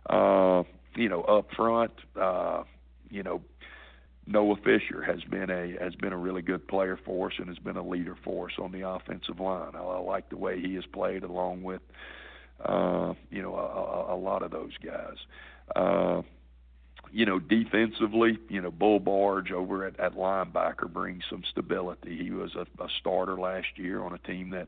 Uh, 0.09 0.63
you 0.95 1.09
know, 1.09 1.21
up 1.23 1.47
front, 1.55 1.91
uh, 2.19 2.63
you 3.09 3.21
know, 3.21 3.41
Noah 4.25 4.55
Fisher 4.57 5.03
has 5.03 5.21
been 5.29 5.49
a 5.49 5.75
has 5.83 5.95
been 5.95 6.13
a 6.13 6.17
really 6.17 6.41
good 6.41 6.67
player 6.67 6.97
for 7.03 7.27
us 7.27 7.33
and 7.37 7.47
has 7.47 7.59
been 7.59 7.77
a 7.77 7.87
leader 7.87 8.15
for 8.23 8.47
us 8.47 8.53
on 8.59 8.71
the 8.71 8.87
offensive 8.87 9.39
line. 9.39 9.75
I, 9.75 9.79
I 9.79 9.99
like 9.99 10.29
the 10.29 10.37
way 10.37 10.61
he 10.61 10.75
has 10.75 10.85
played 10.85 11.23
along 11.23 11.63
with, 11.63 11.81
uh, 12.63 13.13
you 13.29 13.41
know, 13.41 13.55
a, 13.55 14.13
a, 14.13 14.15
a 14.15 14.17
lot 14.17 14.41
of 14.41 14.51
those 14.51 14.77
guys. 14.83 15.17
Uh, 15.75 16.21
you 17.11 17.25
know, 17.25 17.39
defensively, 17.39 18.37
you 18.49 18.61
know, 18.61 18.71
Bull 18.71 18.99
Barge 18.99 19.51
over 19.51 19.85
at, 19.85 19.99
at 19.99 20.15
linebacker 20.15 20.91
brings 20.91 21.23
some 21.29 21.43
stability. 21.49 22.17
He 22.17 22.31
was 22.31 22.55
a, 22.55 22.65
a 22.83 22.87
starter 22.99 23.39
last 23.39 23.67
year 23.77 24.01
on 24.01 24.13
a 24.13 24.19
team 24.19 24.51
that 24.51 24.67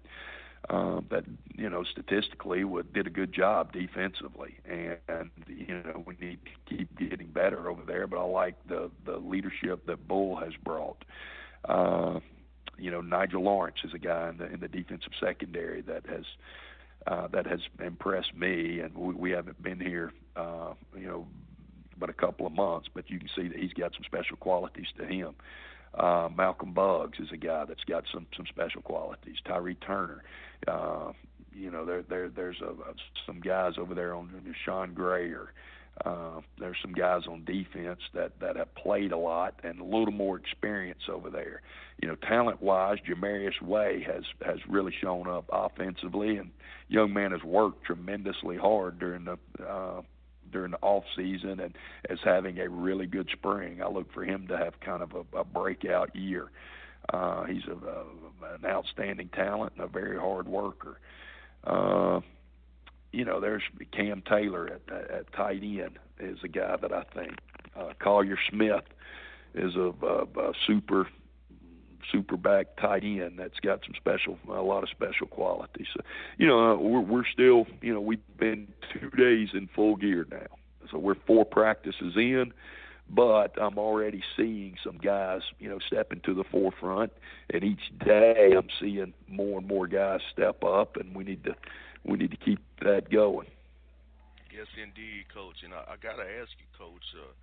uh, 0.69 1.01
that 1.09 1.25
you 1.55 1.69
know 1.69 1.83
statistically 1.83 2.63
would, 2.63 2.93
did 2.93 3.07
a 3.07 3.09
good 3.09 3.33
job 3.33 3.73
defensively, 3.73 4.57
and, 4.65 4.97
and 5.07 5.31
you 5.47 5.81
know 5.83 6.03
we 6.05 6.15
need 6.21 6.39
to 6.45 6.75
keep 6.77 6.97
getting 6.97 7.27
better 7.27 7.69
over 7.69 7.81
there. 7.85 8.07
But 8.07 8.19
I 8.19 8.23
like 8.23 8.55
the 8.67 8.91
the 9.05 9.17
leadership 9.17 9.85
that 9.87 10.07
Bull 10.07 10.35
has 10.35 10.53
brought. 10.63 11.03
Uh, 11.65 12.19
you 12.77 12.89
know, 12.91 13.01
Nigel 13.01 13.43
Lawrence 13.43 13.77
is 13.83 13.93
a 13.93 13.99
guy 13.99 14.29
in 14.29 14.37
the 14.37 14.45
in 14.45 14.59
the 14.59 14.67
defensive 14.67 15.13
secondary 15.19 15.81
that 15.81 16.05
has 16.07 16.25
uh, 17.07 17.27
that 17.29 17.47
has 17.47 17.59
impressed 17.83 18.35
me, 18.35 18.79
and 18.79 18.95
we, 18.95 19.13
we 19.13 19.31
haven't 19.31 19.61
been 19.61 19.79
here, 19.79 20.13
uh, 20.35 20.73
you 20.95 21.07
know, 21.07 21.27
but 22.01 22.09
a 22.09 22.13
couple 22.13 22.45
of 22.45 22.51
months, 22.51 22.89
but 22.93 23.09
you 23.09 23.19
can 23.19 23.29
see 23.33 23.47
that 23.47 23.57
he's 23.57 23.71
got 23.73 23.93
some 23.93 24.03
special 24.03 24.35
qualities 24.35 24.87
to 24.97 25.05
him. 25.05 25.35
Uh, 25.93 26.27
Malcolm 26.35 26.73
Buggs 26.73 27.19
is 27.19 27.29
a 27.31 27.37
guy 27.37 27.63
that's 27.65 27.83
got 27.83 28.03
some 28.11 28.25
some 28.35 28.45
special 28.47 28.81
qualities. 28.81 29.37
Tyree 29.45 29.75
Turner, 29.75 30.23
uh, 30.67 31.11
you 31.53 31.69
know, 31.69 31.85
there 31.85 32.01
there 32.01 32.29
there's 32.29 32.59
a, 32.61 32.71
a, 32.71 32.93
some 33.25 33.39
guys 33.39 33.73
over 33.77 33.93
there 33.93 34.15
on 34.15 34.29
Sean 34.65 34.93
Grayer. 34.93 35.53
Uh, 36.05 36.39
there's 36.57 36.77
some 36.81 36.93
guys 36.93 37.23
on 37.29 37.43
defense 37.43 37.99
that 38.13 38.31
that 38.39 38.55
have 38.55 38.73
played 38.75 39.11
a 39.11 39.17
lot 39.17 39.59
and 39.63 39.79
a 39.79 39.83
little 39.83 40.13
more 40.13 40.37
experience 40.37 41.01
over 41.11 41.29
there. 41.29 41.61
You 42.01 42.07
know, 42.07 42.15
talent 42.15 42.61
wise, 42.61 42.97
Jamarius 43.07 43.61
Way 43.61 44.03
has 44.07 44.23
has 44.45 44.57
really 44.67 44.93
shown 45.01 45.27
up 45.27 45.45
offensively, 45.51 46.37
and 46.37 46.51
young 46.87 47.13
man 47.13 47.31
has 47.31 47.43
worked 47.43 47.83
tremendously 47.83 48.55
hard 48.57 48.97
during 48.97 49.25
the 49.25 49.37
uh, 49.63 50.01
during 50.51 50.71
the 50.71 50.79
off 50.81 51.03
season 51.15 51.59
and 51.59 51.75
as 52.09 52.19
having 52.23 52.59
a 52.59 52.69
really 52.69 53.07
good 53.07 53.29
spring. 53.31 53.81
I 53.81 53.89
look 53.89 54.11
for 54.13 54.23
him 54.23 54.47
to 54.47 54.57
have 54.57 54.79
kind 54.79 55.01
of 55.01 55.11
a, 55.13 55.37
a 55.37 55.43
breakout 55.43 56.15
year. 56.15 56.47
Uh, 57.11 57.45
he's 57.45 57.63
a, 57.67 57.71
a, 57.71 58.55
an 58.55 58.65
outstanding 58.65 59.29
talent 59.29 59.73
and 59.75 59.83
a 59.83 59.87
very 59.87 60.19
hard 60.19 60.47
worker. 60.47 60.99
Uh, 61.63 62.21
you 63.11 63.25
know, 63.25 63.39
there's 63.39 63.63
Cam 63.91 64.23
Taylor 64.27 64.67
at, 64.67 65.11
at, 65.11 65.33
tight 65.33 65.61
end 65.63 65.99
is 66.19 66.37
a 66.43 66.47
guy 66.47 66.75
that 66.81 66.93
I 66.93 67.03
think. 67.13 67.37
Uh, 67.75 67.93
Collier 67.99 68.37
Smith 68.49 68.83
is 69.53 69.75
a, 69.75 69.91
a, 70.05 70.23
a 70.39 70.53
super 70.65 71.07
super 72.11 72.37
back 72.37 72.77
tight 72.77 73.03
end 73.03 73.37
that's 73.37 73.59
got 73.59 73.81
some 73.85 73.93
special, 73.95 74.37
a 74.49 74.61
lot 74.61 74.83
of 74.83 74.89
special 74.89 75.27
qualities. 75.27 75.87
So, 75.93 76.01
you 76.37 76.47
know, 76.47 76.71
uh, 76.71 76.75
we're 76.77 77.01
we're 77.01 77.25
still, 77.25 77.67
you 77.81 77.93
know, 77.93 78.01
we've 78.01 78.19
been 78.37 78.67
two 78.93 79.09
days 79.11 79.49
in 79.53 79.69
full 79.75 79.95
gear 79.95 80.25
now, 80.31 80.47
so 80.89 80.97
we're 80.97 81.15
four 81.27 81.45
practices 81.45 82.13
in. 82.15 82.53
But 83.13 83.61
I'm 83.61 83.77
already 83.77 84.23
seeing 84.37 84.77
some 84.81 84.97
guys, 84.97 85.41
you 85.59 85.67
know, 85.67 85.79
stepping 85.85 86.21
to 86.21 86.33
the 86.33 86.45
forefront, 86.45 87.11
and 87.53 87.61
each 87.63 87.91
day 88.05 88.53
I'm 88.57 88.69
seeing 88.79 89.13
more 89.27 89.59
and 89.59 89.67
more 89.67 89.85
guys 89.87 90.21
step 90.31 90.63
up, 90.63 90.95
and 90.95 91.13
we 91.13 91.25
need 91.25 91.43
to, 91.43 91.55
we 92.05 92.17
need 92.17 92.31
to 92.31 92.37
keep 92.37 92.59
that 92.81 93.11
going. 93.11 93.47
Yes, 94.55 94.67
indeed, 94.81 95.25
Coach. 95.33 95.57
And 95.63 95.73
I, 95.73 95.79
I 95.79 95.95
got 96.01 96.17
to 96.17 96.23
ask 96.23 96.51
you, 96.57 96.67
Coach. 96.77 97.03
Uh, 97.17 97.33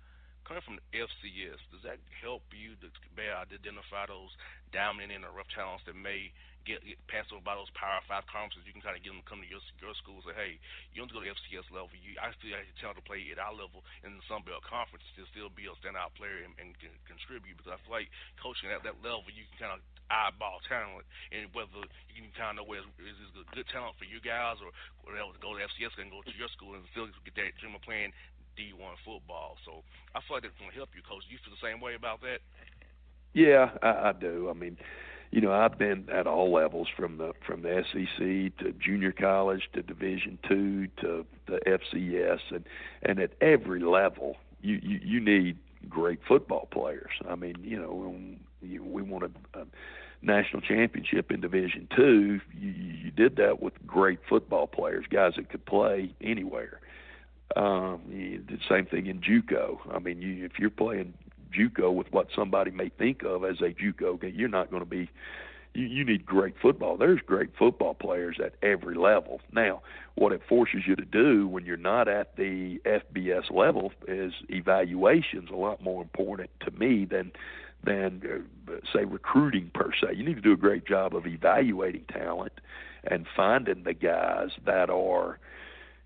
coming 0.49 0.65
from 0.65 0.81
the 0.81 0.85
FCS, 0.97 1.61
does 1.69 1.85
that 1.85 2.01
help 2.25 2.41
you 2.49 2.73
to 2.81 2.89
better 3.13 3.37
identify 3.37 4.09
those 4.09 4.33
dominant 4.73 5.21
and 5.21 5.29
rough 5.29 5.45
talents 5.53 5.85
that 5.85 5.93
may 5.93 6.33
get, 6.65 6.81
get 6.81 6.97
passed 7.05 7.29
over 7.29 7.45
by 7.45 7.53
those 7.53 7.69
Power 7.77 8.01
Five 8.09 8.25
conferences? 8.25 8.65
You 8.65 8.73
can 8.73 8.81
kind 8.81 8.97
of 8.97 9.05
get 9.05 9.13
them 9.13 9.21
to 9.21 9.29
come 9.29 9.45
to 9.45 9.49
your 9.49 9.61
your 9.77 9.93
school 10.01 10.25
and 10.25 10.25
say, 10.25 10.33
hey, 10.33 10.57
you 10.89 11.05
don't 11.05 11.13
go 11.13 11.21
to 11.21 11.29
FCS 11.29 11.69
level. 11.69 11.93
You, 11.93 12.17
I 12.17 12.33
still 12.33 12.49
have 12.57 12.65
talent 12.81 12.97
to 12.97 13.05
play 13.05 13.21
at 13.29 13.37
our 13.37 13.53
level 13.53 13.85
in 14.01 14.17
the 14.17 14.25
Sun 14.25 14.41
Belt 14.41 14.65
Conference 14.65 15.05
to 15.13 15.29
still 15.29 15.53
be 15.53 15.69
a 15.69 15.77
standout 15.77 16.17
player 16.17 16.41
and, 16.41 16.57
and 16.57 16.73
can 16.81 16.97
contribute. 17.05 17.53
Because 17.53 17.77
I 17.77 17.79
feel 17.85 18.01
like 18.01 18.09
coaching 18.41 18.73
at 18.73 18.81
that 18.89 18.97
level, 19.05 19.29
you 19.29 19.45
can 19.53 19.69
kind 19.69 19.77
of 19.77 19.85
eyeball 20.09 20.57
talent 20.65 21.05
and 21.29 21.45
whether 21.53 21.85
you 22.09 22.25
can 22.25 22.33
kind 22.33 22.57
of 22.57 22.65
know 22.65 22.65
where 22.65 22.81
is 22.81 23.17
this 23.21 23.45
good 23.53 23.69
talent 23.69 23.93
for 24.01 24.09
you 24.09 24.17
guys 24.17 24.57
or 24.57 24.73
whatever 25.05 25.29
to 25.29 25.37
go 25.37 25.53
to 25.53 25.61
FCS 25.61 25.93
and 26.01 26.09
go 26.09 26.25
to 26.25 26.33
your 26.33 26.49
school 26.49 26.73
and 26.73 26.81
still 26.89 27.05
get 27.21 27.37
that 27.37 27.53
dream 27.61 27.77
of 27.77 27.85
playing 27.85 28.09
D1 28.59 28.99
football. 29.05 29.55
So 29.65 29.83
I 30.13 30.19
feel 30.27 30.37
like 30.37 30.43
it's 30.43 30.59
going 30.59 30.71
to 30.71 30.75
help 30.75 30.89
you, 30.95 31.01
coach. 31.01 31.23
You 31.29 31.37
feel 31.39 31.55
the 31.55 31.65
same 31.65 31.79
way 31.79 31.95
about 31.95 32.19
that? 32.21 32.39
Yeah, 33.33 33.71
I, 33.81 34.09
I 34.09 34.13
do. 34.13 34.49
I 34.49 34.53
mean, 34.53 34.77
you 35.31 35.41
know, 35.41 35.51
I've 35.51 35.77
been 35.77 36.07
at 36.11 36.27
all 36.27 36.51
levels 36.51 36.87
from 36.95 37.17
the 37.17 37.33
from 37.45 37.61
the 37.61 37.83
SEC 37.91 38.57
to 38.65 38.73
junior 38.73 39.11
college 39.11 39.69
to 39.73 39.83
Division 39.83 40.39
two 40.47 40.87
to 41.01 41.25
the 41.47 41.59
FCS, 41.67 42.39
and 42.49 42.65
and 43.03 43.19
at 43.19 43.31
every 43.39 43.81
level, 43.81 44.37
you 44.61 44.79
you, 44.81 44.99
you 45.03 45.19
need 45.19 45.57
great 45.87 46.19
football 46.27 46.67
players. 46.71 47.11
I 47.29 47.35
mean, 47.35 47.55
you 47.61 47.79
know, 47.79 48.15
we, 48.61 48.79
we 48.79 49.01
want 49.01 49.23
a, 49.25 49.59
a 49.59 49.65
national 50.21 50.61
championship 50.61 51.31
in 51.31 51.41
Division 51.41 51.87
two. 51.95 52.41
You, 52.59 52.69
you 52.71 53.11
did 53.11 53.35
that 53.37 53.61
with 53.61 53.73
great 53.85 54.19
football 54.27 54.67
players, 54.67 55.05
guys 55.09 55.33
that 55.37 55.49
could 55.49 55.65
play 55.65 56.13
anywhere. 56.21 56.81
Um, 57.55 58.01
the 58.09 58.59
same 58.69 58.85
thing 58.85 59.07
in 59.07 59.21
JUCO. 59.21 59.79
I 59.91 59.99
mean, 59.99 60.21
you, 60.21 60.45
if 60.45 60.59
you're 60.59 60.69
playing 60.69 61.13
JUCO 61.57 61.93
with 61.93 62.11
what 62.11 62.27
somebody 62.35 62.71
may 62.71 62.89
think 62.89 63.23
of 63.23 63.43
as 63.43 63.59
a 63.61 63.73
JUCO 63.73 64.21
game, 64.21 64.33
you're 64.35 64.49
not 64.49 64.69
going 64.69 64.83
to 64.83 64.89
be. 64.89 65.09
You, 65.73 65.85
you 65.85 66.05
need 66.05 66.25
great 66.25 66.55
football. 66.61 66.97
There's 66.97 67.21
great 67.21 67.49
football 67.57 67.93
players 67.93 68.37
at 68.43 68.53
every 68.61 68.95
level. 68.95 69.41
Now, 69.51 69.81
what 70.15 70.31
it 70.31 70.41
forces 70.47 70.81
you 70.87 70.95
to 70.95 71.05
do 71.05 71.47
when 71.47 71.65
you're 71.65 71.77
not 71.77 72.07
at 72.07 72.35
the 72.35 72.79
FBS 72.85 73.51
level 73.51 73.91
is 74.07 74.33
evaluations 74.49 75.49
a 75.51 75.55
lot 75.55 75.81
more 75.81 76.01
important 76.01 76.49
to 76.61 76.71
me 76.71 77.05
than 77.05 77.31
than 77.83 78.45
uh, 78.67 78.73
say 78.93 79.05
recruiting 79.05 79.71
per 79.73 79.91
se. 79.93 80.15
You 80.15 80.25
need 80.25 80.35
to 80.35 80.41
do 80.41 80.51
a 80.51 80.57
great 80.57 80.85
job 80.85 81.15
of 81.15 81.25
evaluating 81.25 82.03
talent 82.11 82.53
and 83.05 83.25
finding 83.35 83.83
the 83.83 83.93
guys 83.93 84.49
that 84.65 84.89
are 84.89 85.39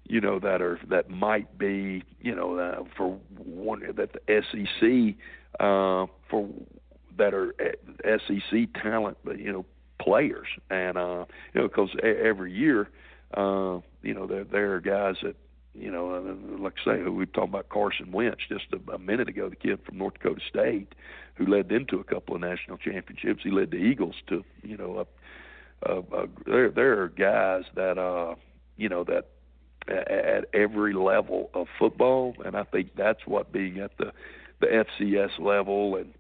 you 0.05 0.21
know 0.21 0.39
that 0.39 0.61
are 0.61 0.79
that 0.89 1.09
might 1.09 1.57
be 1.57 2.03
you 2.21 2.35
know 2.35 2.57
uh, 2.57 2.83
for 2.97 3.17
one 3.37 3.81
that 3.95 4.11
the 4.13 4.43
SEC 4.51 5.15
uh, 5.59 6.07
for 6.29 6.49
that 7.17 7.33
are 7.33 7.53
SEC 8.03 8.73
talent, 8.81 9.17
but 9.23 9.39
you 9.39 9.51
know 9.51 9.65
players, 9.99 10.47
and 10.69 10.97
uh, 10.97 11.25
you 11.53 11.61
know, 11.61 11.67
because 11.67 11.89
every 12.01 12.51
year, 12.51 12.89
uh, 13.35 13.79
you 14.01 14.13
know, 14.13 14.27
there 14.27 14.43
there 14.43 14.73
are 14.73 14.81
guys 14.81 15.15
that 15.23 15.35
you 15.73 15.91
know, 15.91 16.13
uh, 16.13 16.61
like 16.61 16.73
I 16.85 16.97
say, 16.97 17.03
we 17.03 17.25
talked 17.25 17.49
about 17.49 17.69
Carson 17.69 18.11
Wentz 18.11 18.41
just 18.47 18.65
a, 18.73 18.91
a 18.91 18.99
minute 18.99 19.27
ago, 19.27 19.49
the 19.49 19.55
kid 19.55 19.79
from 19.83 19.97
North 19.97 20.13
Dakota 20.15 20.41
State, 20.47 20.93
who 21.35 21.47
led 21.47 21.69
them 21.69 21.85
to 21.89 21.99
a 21.99 22.03
couple 22.03 22.35
of 22.35 22.41
national 22.41 22.77
championships. 22.77 23.41
He 23.43 23.49
led 23.49 23.71
the 23.71 23.77
Eagles 23.77 24.15
to, 24.27 24.43
you 24.61 24.77
know, 24.77 25.05
a, 25.85 25.91
a, 25.91 25.99
a, 25.99 26.27
there 26.45 26.69
there 26.69 27.01
are 27.01 27.09
guys 27.09 27.63
that, 27.75 27.97
uh, 27.97 28.35
you 28.77 28.87
know, 28.87 29.03
that 29.05 29.29
at 29.87 30.45
every 30.53 30.93
level 30.93 31.49
of 31.53 31.67
football, 31.77 32.35
and 32.45 32.55
I 32.55 32.63
think 32.63 32.95
that's 32.95 33.25
what 33.25 33.51
being 33.51 33.79
at 33.79 33.97
the 33.97 34.11
the 34.59 34.85
FCS 35.01 35.39
level 35.39 35.97
and 35.97 36.13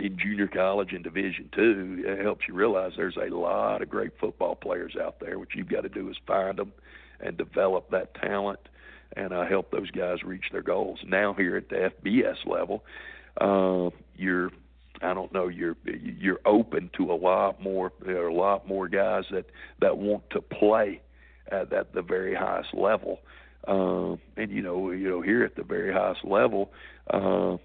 in 0.00 0.18
junior 0.18 0.48
college 0.48 0.92
and 0.92 1.04
Division 1.04 1.48
two 1.54 2.02
it 2.04 2.22
helps 2.22 2.48
you 2.48 2.54
realize 2.54 2.92
there's 2.96 3.16
a 3.16 3.34
lot 3.34 3.80
of 3.80 3.88
great 3.88 4.12
football 4.18 4.54
players 4.54 4.96
out 5.00 5.20
there. 5.20 5.38
What 5.38 5.54
you've 5.54 5.68
got 5.68 5.82
to 5.82 5.88
do 5.88 6.08
is 6.10 6.16
find 6.26 6.58
them 6.58 6.72
and 7.20 7.36
develop 7.36 7.90
that 7.90 8.14
talent 8.14 8.58
and 9.16 9.32
uh, 9.32 9.46
help 9.46 9.70
those 9.70 9.90
guys 9.90 10.22
reach 10.24 10.46
their 10.52 10.62
goals. 10.62 10.98
Now 11.06 11.32
here 11.32 11.56
at 11.56 11.68
the 11.68 11.92
FBS 12.04 12.44
level, 12.44 12.84
uh, 13.40 13.90
you're 14.16 14.50
I 15.02 15.14
don't 15.14 15.32
know 15.32 15.48
you're 15.48 15.76
you're 15.84 16.40
open 16.44 16.90
to 16.96 17.12
a 17.12 17.14
lot 17.14 17.62
more 17.62 17.92
there 18.04 18.24
are 18.24 18.28
a 18.28 18.34
lot 18.34 18.66
more 18.66 18.88
guys 18.88 19.24
that 19.30 19.46
that 19.80 19.98
want 19.98 20.28
to 20.30 20.40
play 20.40 21.02
at, 21.50 21.72
at 21.72 21.92
the 21.92 22.02
very 22.02 22.34
highest 22.34 22.74
level. 22.74 23.20
Uh, 23.66 24.16
and 24.36 24.50
you 24.50 24.62
know, 24.62 24.90
you 24.90 25.08
know, 25.08 25.20
here 25.20 25.44
at 25.44 25.56
the 25.56 25.64
very 25.64 25.92
highest 25.92 26.24
level, 26.24 26.72
uh, 27.12 27.56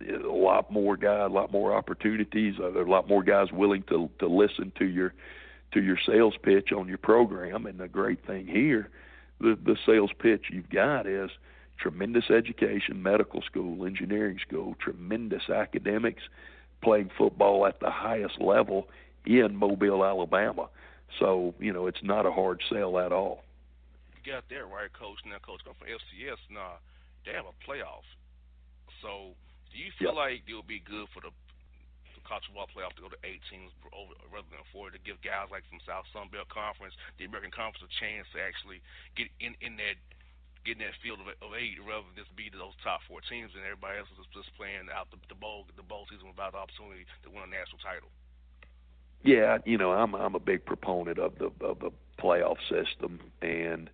a 0.00 0.26
lot 0.26 0.70
more 0.72 0.96
guys, 0.96 1.30
a 1.30 1.32
lot 1.32 1.52
more 1.52 1.74
opportunities. 1.74 2.54
Uh, 2.58 2.70
there 2.70 2.82
are 2.82 2.86
a 2.86 2.90
lot 2.90 3.08
more 3.08 3.22
guys 3.22 3.52
willing 3.52 3.82
to 3.84 4.08
to 4.18 4.26
listen 4.26 4.72
to 4.78 4.86
your 4.86 5.12
to 5.72 5.82
your 5.82 5.98
sales 6.06 6.34
pitch 6.42 6.72
on 6.72 6.88
your 6.88 6.98
program. 6.98 7.66
And 7.66 7.78
the 7.78 7.88
great 7.88 8.24
thing 8.26 8.46
here, 8.46 8.88
the 9.40 9.58
the 9.62 9.76
sales 9.84 10.10
pitch 10.18 10.46
you've 10.50 10.70
got 10.70 11.06
is 11.06 11.30
tremendous 11.78 12.30
education, 12.30 13.02
medical 13.02 13.42
school, 13.42 13.84
engineering 13.84 14.38
school, 14.46 14.76
tremendous 14.80 15.48
academics, 15.50 16.22
playing 16.82 17.10
football 17.16 17.66
at 17.66 17.80
the 17.80 17.90
highest 17.90 18.40
level 18.40 18.88
in 19.26 19.56
Mobile, 19.56 20.04
Alabama. 20.04 20.68
So 21.20 21.54
you 21.58 21.72
know 21.72 21.86
it's 21.86 22.02
not 22.02 22.26
a 22.26 22.32
hard 22.32 22.60
sell 22.68 22.98
at 22.98 23.12
all. 23.12 23.44
You 24.16 24.32
got 24.32 24.44
there 24.48 24.66
right, 24.66 24.92
coach. 24.92 25.18
Now, 25.26 25.38
coach, 25.44 25.60
come 25.64 25.74
from 25.78 25.88
FCS. 25.88 26.40
Now 26.50 26.80
they 27.24 27.32
have 27.32 27.46
a 27.46 27.56
playoff. 27.62 28.04
So 29.02 29.36
do 29.72 29.76
you 29.76 29.92
feel 29.98 30.16
yep. 30.16 30.18
like 30.18 30.42
it 30.48 30.54
would 30.54 30.70
be 30.70 30.80
good 30.80 31.06
for 31.12 31.20
the 31.20 31.30
college 32.24 32.48
football 32.48 32.68
playoff 32.72 32.96
to 32.96 33.04
go 33.04 33.12
to 33.12 33.20
eight 33.22 33.44
teams 33.52 33.68
over, 33.92 34.16
rather 34.32 34.48
than 34.48 34.64
four 34.72 34.88
to 34.88 34.98
give 35.04 35.20
guys 35.20 35.52
like 35.52 35.62
from 35.68 35.78
South 35.84 36.08
Sun 36.10 36.32
Belt 36.32 36.48
Conference, 36.48 36.96
the 37.20 37.28
American 37.28 37.52
Conference, 37.52 37.84
a 37.84 37.92
chance 38.00 38.24
to 38.32 38.40
actually 38.40 38.80
get 39.14 39.28
in 39.38 39.52
in 39.60 39.76
that 39.76 40.00
get 40.64 40.80
in 40.80 40.84
that 40.88 40.96
field 41.04 41.20
of, 41.20 41.28
of 41.44 41.52
eight 41.52 41.76
rather 41.84 42.08
than 42.08 42.16
just 42.16 42.32
be 42.32 42.48
those 42.48 42.72
top 42.80 43.04
four 43.04 43.20
teams 43.28 43.52
and 43.52 43.60
everybody 43.68 44.00
else 44.00 44.08
is 44.16 44.24
just 44.32 44.48
playing 44.56 44.88
out 44.88 45.12
the, 45.12 45.20
the 45.28 45.36
bowl 45.36 45.68
the 45.76 45.84
bowl 45.84 46.08
season 46.08 46.24
without 46.24 46.56
the 46.56 46.60
opportunity 46.60 47.04
to 47.20 47.28
win 47.28 47.44
a 47.44 47.50
national 47.52 47.76
title. 47.84 48.08
Yeah, 49.24 49.58
you 49.64 49.78
know, 49.78 49.92
I'm 49.92 50.14
I'm 50.14 50.34
a 50.34 50.40
big 50.40 50.64
proponent 50.64 51.18
of 51.18 51.38
the 51.38 51.46
of 51.64 51.80
the 51.80 51.90
playoff 52.18 52.58
system, 52.68 53.20
and 53.42 53.88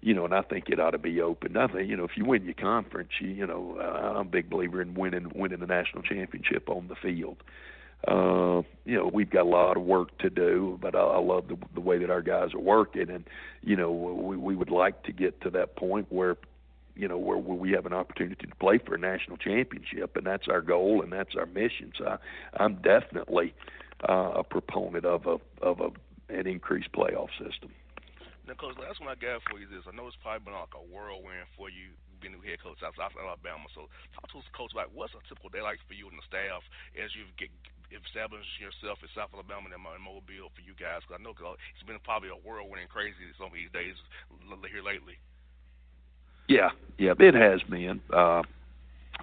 you 0.00 0.12
know, 0.12 0.24
and 0.24 0.34
I 0.34 0.42
think 0.42 0.68
it 0.68 0.80
ought 0.80 0.90
to 0.90 0.98
be 0.98 1.20
open. 1.20 1.56
I 1.56 1.68
think 1.68 1.88
you 1.88 1.96
know, 1.96 2.04
if 2.04 2.16
you 2.16 2.24
win 2.24 2.44
your 2.44 2.54
conference, 2.54 3.10
you 3.20 3.28
you 3.28 3.46
know, 3.46 3.78
I'm 3.80 4.16
a 4.16 4.30
big 4.30 4.50
believer 4.50 4.82
in 4.82 4.94
winning 4.94 5.30
winning 5.34 5.60
the 5.60 5.66
national 5.66 6.02
championship 6.02 6.68
on 6.68 6.88
the 6.88 6.96
field. 6.96 7.36
Uh, 8.08 8.62
you 8.84 8.96
know, 8.98 9.08
we've 9.14 9.30
got 9.30 9.42
a 9.42 9.48
lot 9.48 9.76
of 9.76 9.84
work 9.84 10.18
to 10.18 10.28
do, 10.28 10.76
but 10.82 10.96
I, 10.96 11.00
I 11.00 11.18
love 11.20 11.46
the 11.46 11.56
the 11.74 11.80
way 11.80 11.98
that 11.98 12.10
our 12.10 12.22
guys 12.22 12.52
are 12.52 12.60
working, 12.60 13.08
and 13.08 13.24
you 13.62 13.76
know, 13.76 13.92
we 13.92 14.36
we 14.36 14.56
would 14.56 14.70
like 14.70 15.04
to 15.04 15.12
get 15.12 15.40
to 15.42 15.50
that 15.50 15.76
point 15.76 16.08
where 16.10 16.36
you 16.96 17.08
know 17.08 17.18
where, 17.18 17.38
where 17.38 17.56
we 17.56 17.70
have 17.72 17.86
an 17.86 17.92
opportunity 17.92 18.46
to 18.46 18.56
play 18.56 18.78
for 18.78 18.94
a 18.94 18.98
national 18.98 19.36
championship 19.36 20.16
and 20.16 20.26
that's 20.26 20.48
our 20.48 20.60
goal 20.60 21.02
and 21.02 21.12
that's 21.12 21.34
our 21.36 21.46
mission 21.46 21.92
so 21.96 22.04
I, 22.06 22.18
i'm 22.62 22.74
definitely 22.76 23.54
uh, 24.08 24.40
a 24.40 24.44
proponent 24.44 25.04
of 25.04 25.26
a 25.26 25.38
of 25.60 25.80
a 25.80 25.90
an 26.32 26.46
increased 26.46 26.92
playoff 26.92 27.28
system. 27.36 27.70
Now, 28.48 28.54
coach, 28.58 28.74
last 28.80 28.98
one 28.98 29.12
I 29.12 29.14
got 29.14 29.44
for 29.46 29.60
you 29.60 29.70
is 29.70 29.86
I 29.86 29.94
know 29.94 30.08
it's 30.10 30.18
probably 30.18 30.50
been 30.50 30.58
like 30.58 30.74
a 30.74 30.82
whirlwind 30.82 31.46
for 31.54 31.70
you 31.70 31.94
being 32.18 32.34
new 32.34 32.42
head 32.42 32.62
coach 32.62 32.78
out 32.82 32.94
South 32.94 33.14
Alabama. 33.18 33.66
So 33.74 33.86
talk 34.14 34.30
to 34.30 34.38
us, 34.38 34.46
coach, 34.54 34.74
about 34.74 34.94
what's 34.94 35.14
a 35.14 35.22
typical 35.26 35.50
day 35.50 35.62
like 35.62 35.82
for 35.86 35.94
you 35.94 36.06
and 36.10 36.18
the 36.18 36.26
staff 36.26 36.62
as 36.94 37.10
you 37.14 37.26
get 37.38 37.50
established 37.90 38.48
yourself 38.62 39.02
in 39.02 39.10
South 39.12 39.34
Alabama 39.34 39.68
and 39.68 39.82
Mobile 39.82 40.50
for 40.54 40.62
you 40.62 40.74
guys? 40.78 41.02
Because 41.02 41.18
I 41.18 41.22
know 41.22 41.34
it's 41.34 41.86
been 41.86 41.98
probably 42.02 42.30
a 42.30 42.38
whirlwind 42.38 42.86
and 42.86 42.90
crazy 42.90 43.26
some 43.36 43.52
of 43.52 43.58
these 43.58 43.70
days 43.74 43.98
here 44.70 44.82
lately. 44.82 45.18
Yeah, 46.48 46.74
yeah, 46.98 47.14
it 47.18 47.34
has 47.34 47.62
been. 47.66 48.00
Uh, 48.10 48.42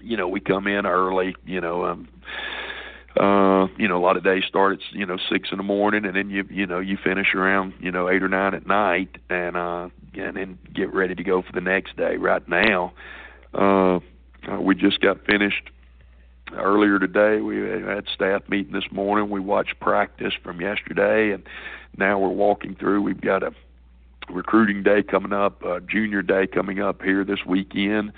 you 0.02 0.16
know, 0.16 0.28
we 0.28 0.40
come 0.40 0.68
in 0.68 0.86
early. 0.86 1.36
You 1.46 1.60
know, 1.60 1.86
um, 1.86 2.08
uh, 3.18 3.68
you 3.78 3.88
know, 3.88 3.98
a 3.98 4.04
lot 4.04 4.18
of 4.18 4.24
days 4.24 4.44
start 4.48 4.74
at 4.74 4.80
you 4.92 5.06
know 5.06 5.18
six 5.32 5.50
in 5.52 5.58
the 5.58 5.64
morning, 5.64 6.06
and 6.06 6.16
then 6.16 6.30
you 6.30 6.46
you 6.50 6.66
know 6.66 6.80
you 6.80 6.98
finish 7.04 7.34
around 7.34 7.74
you 7.80 7.92
know 7.92 8.10
eight 8.10 8.22
or 8.22 8.30
nine 8.30 8.54
at 8.54 8.68
night, 8.68 9.18
and 9.30 9.58
uh, 9.58 9.90
and 10.14 10.38
then 10.38 10.60
get 10.74 10.94
ready 10.94 11.16
to 11.16 11.24
go 11.24 11.42
for 11.42 11.52
the 11.52 11.62
next 11.62 11.98
day. 11.98 12.18
Right 12.18 12.48
now, 12.48 12.94
uh, 13.54 14.00
uh, 14.48 14.62
we 14.62 14.76
just 14.76 15.02
got 15.02 15.26
finished 15.26 15.70
earlier 16.54 17.00
today. 17.00 17.42
We 17.42 17.58
had 17.58 18.06
staff 18.14 18.44
meeting 18.48 18.74
this 18.74 18.92
morning. 18.92 19.30
We 19.30 19.40
watched 19.40 19.80
practice 19.80 20.34
from 20.44 20.62
yesterday, 20.62 21.32
and 21.32 21.44
now 21.98 22.20
we're 22.20 22.30
walking 22.30 22.76
through. 22.76 23.02
We've 23.02 23.20
got 23.20 23.44
a 23.44 23.54
recruiting 24.30 24.84
day 24.84 25.02
coming 25.04 25.34
up, 25.34 25.64
uh, 25.66 25.80
junior 25.80 26.22
day 26.22 26.48
coming 26.48 26.80
up 26.80 27.02
here 27.02 27.24
this 27.24 27.40
weekend. 27.46 28.14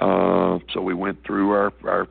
Uh, 0.00 0.58
so 0.72 0.82
we 0.82 0.92
went 0.92 1.24
through 1.24 1.50
our 1.50 1.72
our 1.84 2.08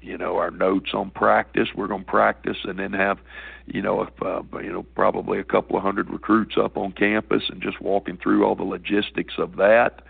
you 0.00 0.16
know 0.16 0.36
our 0.36 0.50
notes 0.50 0.90
on 0.94 1.10
practice. 1.10 1.68
We're 1.74 1.88
going 1.88 2.04
to 2.04 2.10
practice 2.10 2.58
and 2.64 2.78
then 2.78 2.92
have 2.92 3.18
you 3.66 3.82
know 3.82 4.00
a, 4.00 4.24
uh, 4.24 4.42
you 4.60 4.72
know 4.72 4.82
probably 4.94 5.38
a 5.38 5.44
couple 5.44 5.76
of 5.76 5.82
hundred 5.82 6.10
recruits 6.10 6.56
up 6.56 6.76
on 6.76 6.92
campus 6.92 7.44
and 7.48 7.62
just 7.62 7.80
walking 7.80 8.16
through 8.16 8.44
all 8.44 8.54
the 8.54 8.64
logistics 8.64 9.34
of 9.38 9.56
that, 9.56 10.02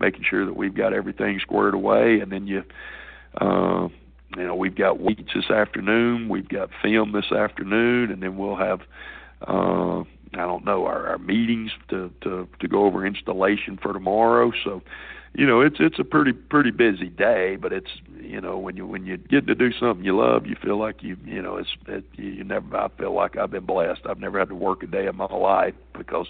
making 0.00 0.24
sure 0.28 0.44
that 0.44 0.56
we've 0.56 0.74
got 0.74 0.92
everything 0.92 1.38
squared 1.40 1.74
away, 1.74 2.20
and 2.20 2.30
then 2.32 2.46
you. 2.46 2.62
Uh, 3.40 3.88
you 4.36 4.44
know, 4.44 4.54
we've 4.54 4.74
got 4.74 5.00
weeks 5.00 5.32
this 5.34 5.50
afternoon, 5.50 6.28
we've 6.28 6.48
got 6.48 6.70
film 6.82 7.12
this 7.12 7.30
afternoon, 7.30 8.10
and 8.10 8.22
then 8.22 8.36
we'll 8.36 8.56
have, 8.56 8.80
uh, 9.46 10.02
I 10.40 10.46
don't 10.46 10.64
know, 10.64 10.86
our, 10.86 11.06
our 11.08 11.18
meetings 11.18 11.70
to, 11.88 12.10
to 12.22 12.48
to 12.60 12.68
go 12.68 12.84
over 12.84 13.06
installation 13.06 13.78
for 13.80 13.92
tomorrow. 13.92 14.52
So, 14.64 14.82
you 15.34 15.46
know, 15.46 15.60
it's 15.60 15.76
it's 15.80 15.98
a 15.98 16.04
pretty 16.04 16.32
pretty 16.32 16.70
busy 16.70 17.08
day, 17.08 17.56
but 17.56 17.72
it's 17.72 17.90
you 18.20 18.40
know 18.40 18.58
when 18.58 18.76
you 18.76 18.86
when 18.86 19.04
you 19.04 19.16
get 19.16 19.46
to 19.46 19.54
do 19.54 19.72
something 19.72 20.04
you 20.04 20.16
love, 20.16 20.46
you 20.46 20.56
feel 20.62 20.78
like 20.78 21.02
you 21.02 21.16
you 21.24 21.42
know 21.42 21.56
it's 21.56 21.70
it, 21.86 22.04
you 22.14 22.44
never. 22.44 22.76
I 22.76 22.88
feel 22.98 23.12
like 23.12 23.36
I've 23.36 23.50
been 23.50 23.66
blessed. 23.66 24.02
I've 24.06 24.20
never 24.20 24.38
had 24.38 24.48
to 24.48 24.54
work 24.54 24.82
a 24.82 24.86
day 24.86 25.06
in 25.06 25.16
my 25.16 25.26
life 25.26 25.74
because 25.92 26.28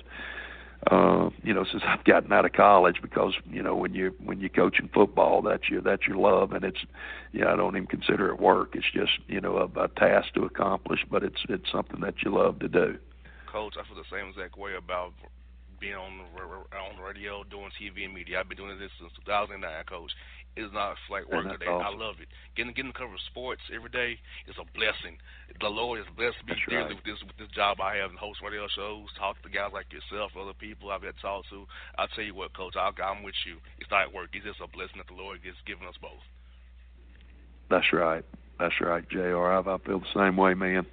uh, 0.91 1.31
you 1.43 1.53
know 1.53 1.65
since 1.71 1.83
I've 1.87 2.05
gotten 2.05 2.33
out 2.33 2.45
of 2.45 2.53
college 2.53 2.97
because 3.03 3.35
you 3.51 3.63
know 3.63 3.75
when 3.75 3.95
you 3.95 4.15
when 4.25 4.41
you're 4.41 4.49
coaching 4.51 4.89
football 4.93 5.43
that's 5.43 5.69
your 5.69 5.81
that's 5.81 6.07
your 6.07 6.17
love 6.17 6.53
and 6.53 6.65
it's 6.65 6.85
you 7.33 7.41
know 7.41 7.49
I 7.49 7.57
don't 7.57 7.77
even 7.77 7.87
consider 7.87 8.31
it 8.31 8.41
work. 8.41 8.75
It's 8.75 8.91
just 8.93 9.13
you 9.29 9.41
know 9.41 9.71
a, 9.77 9.81
a 9.81 9.89
task 9.89 10.33
to 10.35 10.45
accomplish, 10.45 11.01
but 11.11 11.23
it's 11.23 11.43
it's 11.49 11.71
something 11.71 12.01
that 12.01 12.23
you 12.23 12.35
love 12.35 12.59
to 12.61 12.69
do. 12.69 12.99
Coach, 13.55 13.79
I 13.79 13.87
feel 13.87 13.95
the 13.95 14.11
same 14.11 14.35
exact 14.35 14.59
way 14.59 14.75
about 14.75 15.15
being 15.79 15.95
on 15.95 16.19
the, 16.19 16.43
on 16.75 16.99
the 16.99 17.07
radio, 17.07 17.47
doing 17.47 17.71
TV 17.79 18.03
and 18.03 18.11
media. 18.11 18.43
I've 18.43 18.51
been 18.51 18.59
doing 18.59 18.75
this 18.83 18.91
since 18.99 19.15
2009, 19.23 19.63
Coach. 19.87 20.11
It 20.59 20.67
is 20.67 20.75
not 20.75 20.99
like 21.07 21.31
work 21.31 21.47
today. 21.47 21.71
Awesome. 21.71 21.87
I 21.87 21.91
love 21.95 22.19
it. 22.19 22.27
Getting 22.59 22.75
getting 22.75 22.91
to 22.91 22.99
cover 22.99 23.15
of 23.15 23.23
sports 23.31 23.63
every 23.71 23.95
day 23.95 24.19
is 24.51 24.59
a 24.59 24.67
blessing. 24.75 25.23
The 25.63 25.71
Lord 25.71 26.03
has 26.03 26.11
blessed 26.19 26.43
me 26.47 26.59
dearly 26.67 26.83
right. 26.83 26.99
with 26.99 27.07
this 27.07 27.19
with 27.23 27.39
this 27.39 27.51
job 27.55 27.79
I 27.79 28.03
have 28.03 28.11
and 28.11 28.19
host 28.19 28.43
radio 28.43 28.67
shows, 28.75 29.07
talk 29.15 29.39
to 29.43 29.51
guys 29.51 29.71
like 29.71 29.87
yourself, 29.95 30.35
other 30.35 30.55
people 30.55 30.91
I've 30.91 31.07
had 31.07 31.15
to 31.15 31.23
talk 31.23 31.47
to. 31.55 31.67
I'll 31.95 32.11
tell 32.11 32.27
you 32.27 32.35
what, 32.35 32.59
Coach, 32.59 32.75
I'll, 32.75 32.95
I'm 33.03 33.23
with 33.23 33.39
you. 33.47 33.63
It's 33.79 33.91
not 33.91 34.11
work. 34.11 34.35
It's 34.35 34.47
just 34.47 34.63
a 34.63 34.71
blessing 34.71 34.99
that 34.99 35.07
the 35.07 35.19
Lord 35.19 35.43
has 35.47 35.59
given 35.63 35.87
us 35.87 35.99
both. 36.03 36.23
That's 37.71 37.91
right. 37.95 38.27
That's 38.59 38.79
right, 38.83 39.07
Jr. 39.07 39.47
I, 39.47 39.63
I 39.63 39.79
feel 39.87 40.03
the 40.03 40.15
same 40.15 40.35
way, 40.35 40.55
man 40.55 40.87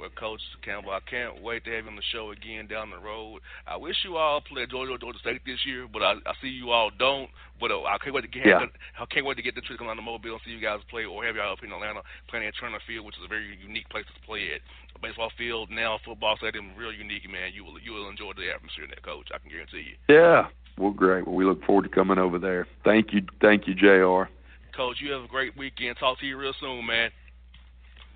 with 0.00 0.14
Coach 0.14 0.40
Campbell. 0.64 0.92
I 0.92 1.00
can't 1.08 1.42
wait 1.42 1.64
to 1.64 1.70
have 1.74 1.84
him 1.84 1.94
on 1.94 1.96
the 1.96 2.06
show 2.12 2.30
again 2.30 2.66
down 2.66 2.90
the 2.90 2.98
road. 2.98 3.40
I 3.66 3.76
wish 3.76 3.96
you 4.04 4.16
all 4.16 4.40
play 4.40 4.66
Georgia 4.66 4.96
Georgia 4.98 5.18
State 5.18 5.42
this 5.44 5.64
year, 5.66 5.86
but 5.90 6.02
I, 6.02 6.12
I 6.24 6.32
see 6.40 6.48
you 6.48 6.70
all 6.70 6.90
don't. 6.98 7.28
But 7.60 7.70
uh, 7.70 7.82
I 7.84 7.98
can't 7.98 8.14
wait 8.14 8.22
to 8.22 8.28
get 8.28 8.46
yeah. 8.46 8.66
I 8.98 9.06
can't 9.06 9.26
wait 9.26 9.36
to 9.36 9.42
get 9.42 9.54
the 9.54 9.60
trip 9.60 9.80
down 9.80 9.96
to 9.96 10.02
Mobile 10.02 10.32
and 10.32 10.40
see 10.44 10.52
you 10.52 10.62
guys 10.62 10.80
play, 10.90 11.04
or 11.04 11.24
have 11.24 11.36
y'all 11.36 11.52
up 11.52 11.62
in 11.62 11.72
Atlanta 11.72 12.02
playing 12.28 12.46
at 12.46 12.54
Turner 12.58 12.78
Field, 12.86 13.04
which 13.04 13.18
is 13.18 13.24
a 13.24 13.28
very 13.28 13.58
unique 13.58 13.88
place 13.90 14.06
to 14.06 14.26
play 14.26 14.54
at. 14.54 14.62
A 14.94 14.98
baseball 14.98 15.30
field 15.36 15.70
now, 15.70 15.98
football 16.04 16.36
stadium, 16.38 16.70
real 16.76 16.92
unique, 16.92 17.28
man. 17.30 17.52
You 17.52 17.64
will 17.64 17.78
you 17.78 17.92
will 17.92 18.08
enjoy 18.08 18.32
the 18.36 18.50
atmosphere 18.50 18.84
in 18.84 18.90
that, 18.90 19.02
Coach. 19.02 19.28
I 19.34 19.38
can 19.38 19.50
guarantee 19.50 19.94
you. 19.94 19.96
Yeah, 20.08 20.48
well, 20.78 20.92
great. 20.92 21.26
Well, 21.26 21.34
we 21.34 21.44
look 21.44 21.64
forward 21.64 21.82
to 21.82 21.88
coming 21.88 22.18
over 22.18 22.38
there. 22.38 22.66
Thank 22.84 23.12
you, 23.12 23.22
thank 23.40 23.66
you, 23.66 23.74
Jr. 23.74 24.30
Coach, 24.74 24.98
you 25.00 25.10
have 25.10 25.24
a 25.24 25.28
great 25.28 25.56
weekend. 25.56 25.96
Talk 25.98 26.20
to 26.20 26.26
you 26.26 26.36
real 26.36 26.54
soon, 26.60 26.86
man. 26.86 27.10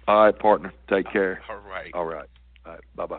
All 0.08 0.24
right, 0.24 0.38
partner. 0.38 0.72
Take 0.88 1.10
care. 1.12 1.40
All 1.48 1.56
right. 1.56 1.90
All 1.94 2.04
right. 2.04 2.28
All 2.66 2.72
right. 2.72 2.80
Bye 2.96 3.06
bye. 3.06 3.18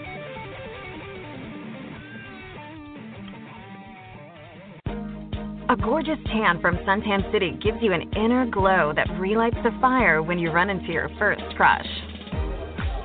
A 5.68 5.76
gorgeous 5.76 6.20
tan 6.28 6.62
from 6.62 6.78
Suntan 6.78 7.30
City 7.34 7.52
gives 7.62 7.80
you 7.82 7.92
an 7.92 8.10
inner 8.16 8.46
glow 8.46 8.94
that 8.96 9.10
relights 9.20 9.58
the 9.62 9.72
fire 9.82 10.24
when 10.24 10.40
you 10.40 10.52
run 10.52 10.70
into 10.70 10.94
your 10.94 11.10
first 11.20 11.44
crush. 11.58 11.86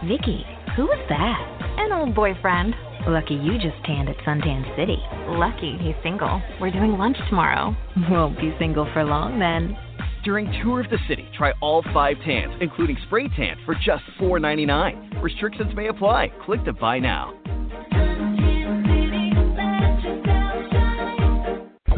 Vicky, 0.07 0.47
who 0.77 0.85
was 0.85 1.05
that? 1.09 1.60
An 1.79 1.93
old 1.93 2.15
boyfriend. 2.15 2.75
Lucky 3.07 3.35
you 3.35 3.55
just 3.55 3.83
tanned 3.85 4.09
at 4.09 4.17
Suntan 4.19 4.65
City. 4.77 4.99
Lucky 5.29 5.79
he's 5.81 5.95
single. 6.03 6.43
We're 6.61 6.71
doing 6.71 6.99
lunch 6.99 7.17
tomorrow. 7.29 7.75
Won't 8.11 8.39
be 8.39 8.55
single 8.59 8.89
for 8.93 9.05
long 9.05 9.39
then. 9.39 9.77
During 10.23 10.53
Tour 10.63 10.81
of 10.81 10.91
the 10.91 10.99
City, 11.09 11.27
try 11.35 11.53
all 11.63 11.83
five 11.95 12.17
tans, 12.27 12.53
including 12.61 12.99
spray 13.07 13.29
tan, 13.37 13.57
for 13.65 13.75
just 13.75 14.05
$4.99. 14.21 15.23
Restrictions 15.23 15.75
may 15.75 15.89
apply. 15.89 16.31
Click 16.45 16.63
to 16.65 16.75
buy 16.75 16.99
now. 16.99 17.33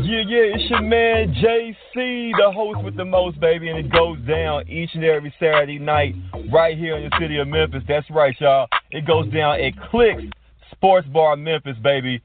Yeah, 0.05 0.23
yeah, 0.29 0.55
it's 0.55 0.71
your 0.71 0.83
man 0.83 1.35
JC, 1.35 2.33
the 2.37 2.53
host 2.55 2.85
with 2.85 2.97
the 2.97 3.05
most, 3.05 3.41
baby, 3.41 3.71
and 3.71 3.79
it 3.79 3.91
goes 3.91 4.19
down 4.29 4.69
each 4.69 4.91
and 4.95 5.05
every 5.05 5.35
Saturday 5.41 5.79
night 5.79 6.15
right 6.53 6.77
here 6.77 6.97
in 6.97 7.09
the 7.09 7.17
city 7.19 7.39
of 7.39 7.49
Memphis. 7.49 7.83
That's 7.89 8.09
right, 8.11 8.35
y'all. 8.39 8.69
It 8.93 9.07
goes 9.07 9.27
down 9.33 9.59
at 9.59 9.73
Clicks 9.91 10.23
Sports 10.71 11.09
Bar, 11.09 11.37
Memphis, 11.37 11.77
baby. 11.83 12.23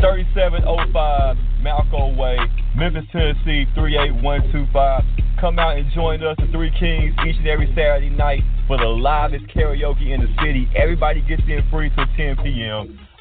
3705 0.00 1.36
Malco 1.62 2.16
Way, 2.16 2.38
Memphis, 2.76 3.04
Tennessee 3.10 3.66
38125. 3.74 5.04
Come 5.40 5.58
out 5.58 5.76
and 5.76 5.90
join 5.92 6.22
us, 6.22 6.36
the 6.38 6.46
Three 6.50 6.70
Kings, 6.78 7.14
each 7.26 7.36
and 7.36 7.46
every 7.46 7.66
Saturday 7.74 8.10
night 8.10 8.42
for 8.66 8.78
the 8.78 8.86
livest 8.86 9.46
karaoke 9.54 10.14
in 10.14 10.20
the 10.20 10.30
city. 10.42 10.68
Everybody 10.76 11.22
gets 11.22 11.42
in 11.46 11.62
free 11.70 11.90
till 11.94 12.06
10 12.16 12.36
p.m. 12.42 12.98